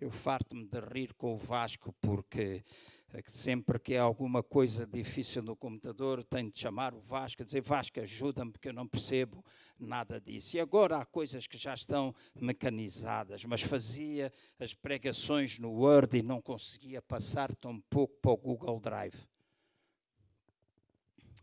[0.01, 2.65] eu farto-me de rir com o Vasco porque
[3.13, 7.61] eh, sempre que há alguma coisa difícil no computador, tenho de chamar o Vasco, dizer
[7.61, 9.45] Vasco, ajuda-me porque eu não percebo
[9.79, 10.57] nada disso.
[10.57, 16.23] E agora há coisas que já estão mecanizadas, mas fazia as pregações no Word e
[16.23, 19.30] não conseguia passar tão pouco para o Google Drive.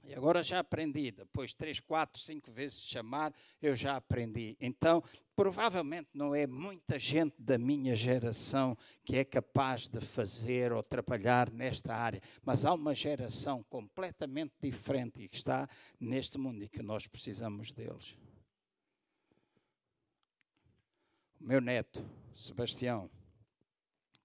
[0.07, 4.55] E agora já aprendi, depois de três, quatro, cinco vezes chamar, eu já aprendi.
[4.57, 5.03] Então,
[5.35, 11.51] provavelmente não é muita gente da minha geração que é capaz de fazer ou trabalhar
[11.51, 15.67] nesta área, mas há uma geração completamente diferente e que está
[15.99, 18.17] neste mundo e que nós precisamos deles.
[21.37, 22.01] O meu neto,
[22.33, 23.11] Sebastião,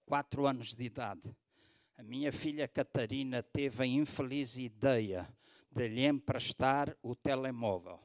[0.07, 1.23] quatro anos de idade,
[1.99, 5.29] a minha filha Catarina teve a infeliz ideia
[5.75, 7.99] de lhe emprestar o telemóvel.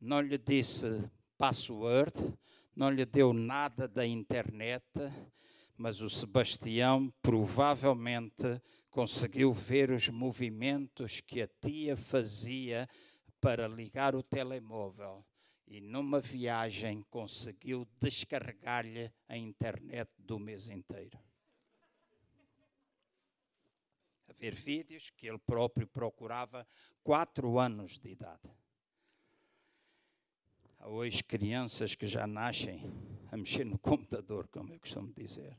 [0.00, 2.14] Não lhe disse password,
[2.74, 4.84] não lhe deu nada da internet,
[5.76, 8.60] mas o Sebastião provavelmente
[8.90, 12.88] conseguiu ver os movimentos que a tia fazia
[13.40, 15.24] para ligar o telemóvel
[15.66, 21.18] e numa viagem conseguiu descarregar-lhe a internet do mês inteiro
[24.38, 26.66] ver vídeos que ele próprio procurava
[27.02, 28.50] quatro anos de idade.
[30.78, 32.90] Há hoje crianças que já nascem
[33.32, 35.56] a mexer no computador, como eu costumo dizer.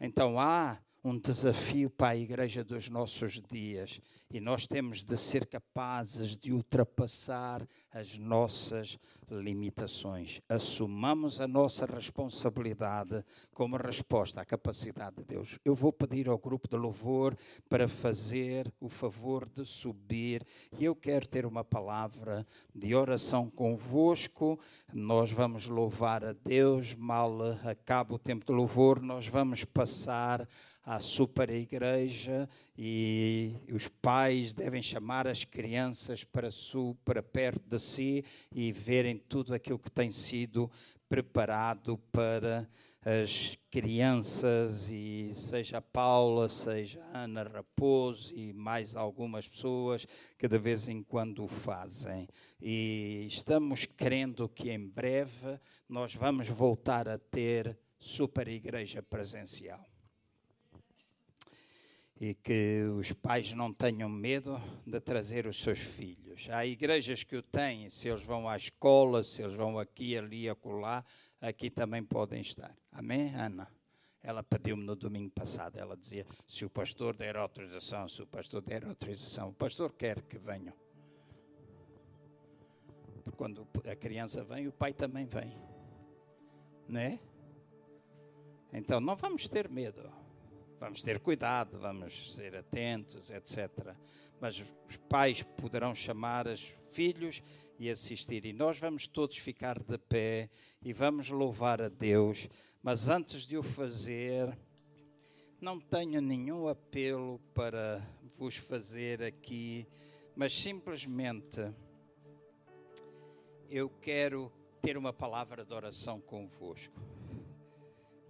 [0.00, 5.46] Então há um desafio para a igreja dos nossos dias e nós temos de ser
[5.46, 8.98] capazes de ultrapassar as nossas
[9.30, 10.40] limitações.
[10.48, 15.60] Assumamos a nossa responsabilidade como resposta à capacidade de Deus.
[15.64, 17.38] Eu vou pedir ao grupo de louvor
[17.68, 20.44] para fazer o favor de subir
[20.76, 22.44] e eu quero ter uma palavra
[22.74, 24.58] de oração convosco.
[24.92, 27.32] Nós vamos louvar a Deus, mal
[27.64, 30.48] acaba o tempo de louvor, nós vamos passar
[30.86, 36.48] à super igreja e os pais devem chamar as crianças para,
[37.04, 38.24] para perto de si
[38.54, 40.70] e verem tudo aquilo que tem sido
[41.08, 42.68] preparado para
[43.04, 50.06] as crianças e seja a Paula, seja a Ana Raposo e mais algumas pessoas
[50.38, 52.28] que de vez em quando o fazem.
[52.60, 55.58] E estamos crendo que em breve
[55.88, 59.84] nós vamos voltar a ter super igreja presencial
[62.20, 66.48] e que os pais não tenham medo de trazer os seus filhos.
[66.50, 70.48] Há igrejas que o têm, se eles vão à escola, se eles vão aqui, ali,
[70.48, 71.04] acolá,
[71.40, 72.74] aqui também podem estar.
[72.90, 73.68] Amém, Ana?
[74.22, 78.62] Ela pediu-me no domingo passado, ela dizia, se o pastor der autorização, se o pastor
[78.62, 80.74] der autorização, o pastor quer que venham.
[83.22, 85.56] Porque quando a criança vem, o pai também vem.
[86.88, 87.20] Né?
[88.72, 90.10] Então não vamos ter medo.
[90.78, 93.94] Vamos ter cuidado, vamos ser atentos, etc.
[94.38, 97.42] Mas os pais poderão chamar os filhos
[97.78, 98.44] e assistir.
[98.44, 100.50] E nós vamos todos ficar de pé
[100.82, 102.48] e vamos louvar a Deus.
[102.82, 104.56] Mas antes de o fazer,
[105.60, 108.06] não tenho nenhum apelo para
[108.38, 109.88] vos fazer aqui,
[110.34, 111.72] mas simplesmente
[113.70, 114.52] eu quero
[114.82, 117.00] ter uma palavra de oração convosco.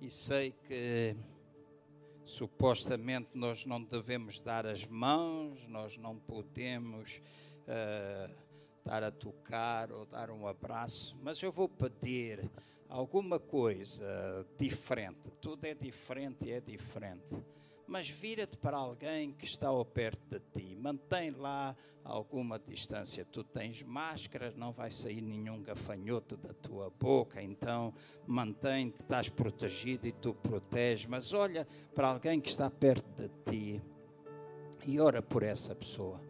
[0.00, 1.16] E sei que
[2.26, 7.22] supostamente nós não devemos dar as mãos, nós não podemos
[7.62, 8.34] uh,
[8.84, 12.50] dar a tocar ou dar um abraço, mas eu vou pedir
[12.88, 15.30] alguma coisa diferente.
[15.40, 17.36] Tudo é diferente e é diferente
[17.86, 20.76] mas vira-te para alguém que está ao perto de ti.
[20.76, 23.24] Mantém lá alguma distância.
[23.24, 27.94] Tu tens máscara, não vai sair nenhum gafanhoto da tua boca, então
[28.26, 31.06] mantém-te, estás protegido e tu proteges.
[31.06, 33.82] Mas olha para alguém que está perto de ti
[34.86, 36.20] e ora por essa pessoa.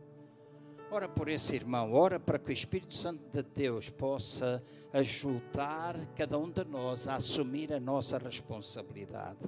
[0.90, 6.38] Ora por esse irmão, ora para que o Espírito Santo de Deus possa ajudar cada
[6.38, 9.38] um de nós a assumir a nossa responsabilidade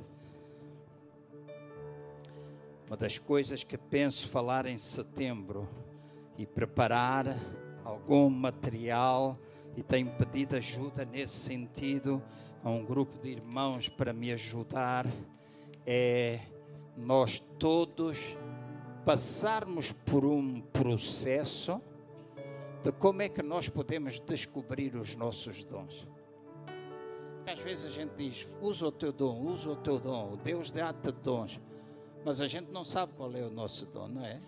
[2.89, 5.69] uma das coisas que penso falar em setembro
[6.39, 7.39] e preparar
[7.85, 9.39] algum material
[9.77, 12.23] e tenho pedido ajuda nesse sentido
[12.65, 15.07] a um grupo de irmãos para me ajudar
[15.87, 16.41] é
[16.97, 18.35] nós todos
[19.05, 21.83] passarmos por um processo
[22.83, 26.09] de como é que nós podemos descobrir os nossos dons.
[27.47, 31.13] Às vezes a gente diz: usa o teu dom, usa o teu dom, Deus dá-te
[31.13, 31.61] dons.
[32.29, 34.39] Mas a gente não sabe qual é o nosso dom, não é?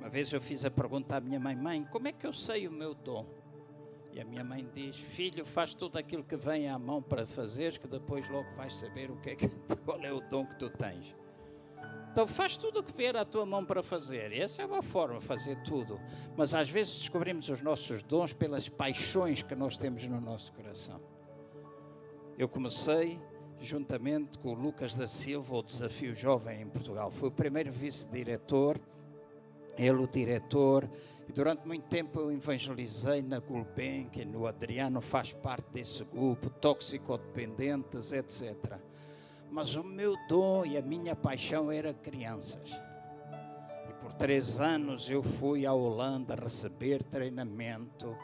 [0.00, 2.66] Uma vez eu fiz a pergunta à minha mãe: Mãe, como é que eu sei
[2.66, 3.24] o meu dom?
[4.12, 7.78] E a minha mãe diz: Filho, faz tudo aquilo que vem à mão para fazer,
[7.78, 9.48] que depois logo vais saber o que é que,
[9.86, 11.14] qual é o dom que tu tens.
[12.10, 14.32] Então faz tudo o que vier à tua mão para fazer.
[14.32, 16.00] E essa é uma forma de fazer tudo.
[16.36, 21.00] Mas às vezes descobrimos os nossos dons pelas paixões que nós temos no nosso coração.
[22.36, 23.20] Eu comecei
[23.60, 27.10] juntamente com o Lucas da Silva, o Desafio Jovem em Portugal.
[27.10, 28.80] Foi o primeiro vice-diretor,
[29.76, 30.88] ele o diretor,
[31.28, 38.12] e durante muito tempo eu evangelizei na Gulbenkian, no Adriano faz parte desse grupo, toxicodependentes,
[38.12, 38.78] etc.
[39.50, 42.70] Mas o meu dom e a minha paixão era crianças.
[43.88, 48.16] E por três anos eu fui à Holanda receber treinamento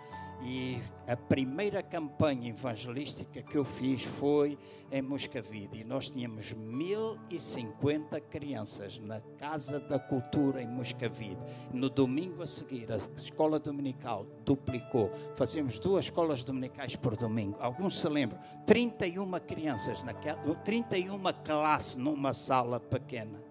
[0.42, 4.58] e a primeira campanha evangelística que eu fiz foi
[4.90, 5.80] em Moscavide.
[5.80, 11.38] E nós tínhamos 1050 crianças na Casa da Cultura em Moscavide.
[11.72, 15.10] No domingo a seguir, a escola dominical duplicou.
[15.36, 17.56] Fazíamos duas escolas dominicais por domingo.
[17.60, 18.40] Alguns se lembram?
[18.66, 23.42] 31 crianças, naquela, 31 classes numa sala pequena.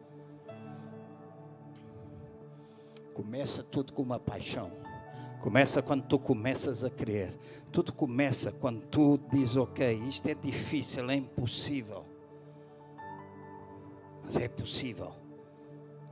[3.14, 4.72] Começa tudo com uma paixão
[5.42, 7.34] Começa quando tu começas a crer.
[7.72, 12.06] Tudo começa quando tu dizes, ok, isto é difícil, é impossível.
[14.24, 15.14] Mas é possível.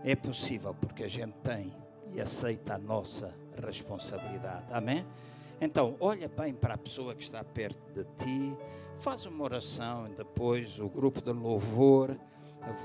[0.04, 1.74] É possível porque a gente tem
[2.14, 4.66] e aceita a nossa responsabilidade.
[4.72, 5.06] Amém?
[5.60, 8.58] Então, olha bem para a pessoa que está perto de ti,
[9.00, 12.18] faz uma oração e depois o grupo de louvor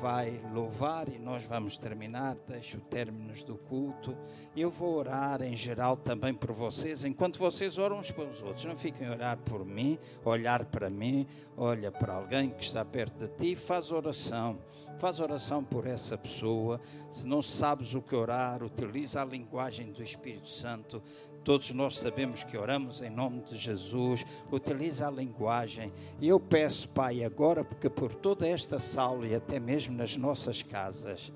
[0.00, 2.36] vai louvar e nós vamos terminar.
[2.46, 4.16] Deixo términos do culto.
[4.56, 8.64] Eu vou orar em geral também por vocês, enquanto vocês oram uns pelos outros.
[8.64, 11.26] Não fiquem a orar por mim, olhar para mim,
[11.56, 14.58] olha para alguém que está perto de ti, faz oração.
[14.98, 16.80] Faz oração por essa pessoa.
[17.10, 21.02] Se não sabes o que orar, utiliza a linguagem do Espírito Santo.
[21.44, 25.92] Todos nós sabemos que oramos em nome de Jesus, utiliza a linguagem.
[26.20, 30.62] E eu peço, Pai, agora, porque por toda esta sala e até mesmo nas nossas
[30.62, 31.32] casas,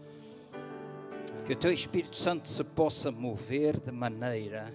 [1.44, 4.72] que o Teu Espírito Santo se possa mover de maneira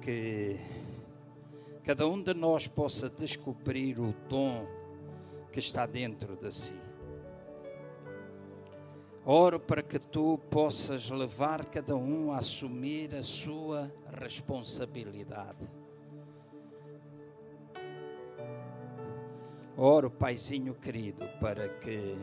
[0.00, 0.58] que
[1.84, 4.66] cada um de nós possa descobrir o dom
[5.52, 6.91] que está dentro de si.
[9.24, 15.70] Oro para que tu possas levar cada um a assumir a sua responsabilidade.
[19.76, 22.18] Oro, Paizinho querido, para que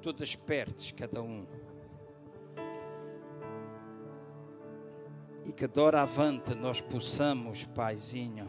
[0.00, 1.44] tu despertes cada um
[5.44, 8.48] e que doravante nós possamos, Paizinho,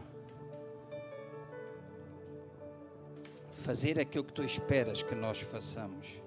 [3.66, 6.22] fazer aquilo que tu esperas que nós façamos.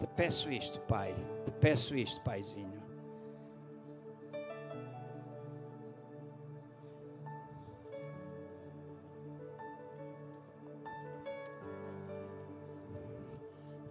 [0.00, 1.14] Te peço isto, Pai.
[1.44, 2.82] Te peço isto, Paizinho.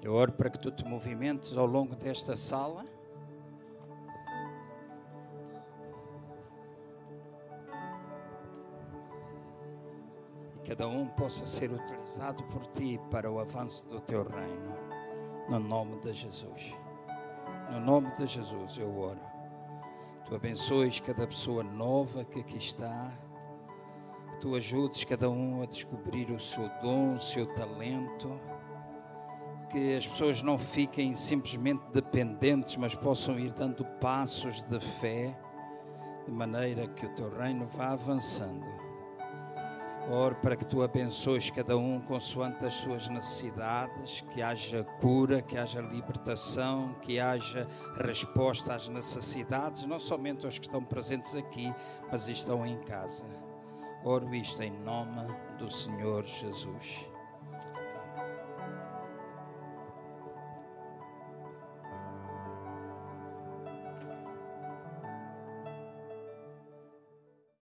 [0.02, 2.86] Eu oro para que tu te movimentes ao longo desta sala.
[10.68, 14.76] Cada um possa ser utilizado por ti para o avanço do teu reino.
[15.50, 16.76] No nome de Jesus.
[17.72, 19.22] No nome de Jesus eu oro.
[20.26, 23.10] Tu abençoes cada pessoa nova que aqui está.
[24.30, 28.38] Que tu ajudes cada um a descobrir o seu dom, o seu talento
[29.70, 35.38] que as pessoas não fiquem simplesmente dependentes, mas possam ir dando passos de fé,
[36.26, 38.87] de maneira que o teu reino vá avançando.
[40.10, 45.58] Oro para que tu abençoes cada um consoante as suas necessidades, que haja cura, que
[45.58, 51.74] haja libertação, que haja resposta às necessidades, não somente aos que estão presentes aqui,
[52.10, 53.26] mas estão em casa.
[54.06, 55.28] Oro isto em nome
[55.58, 57.06] do Senhor Jesus.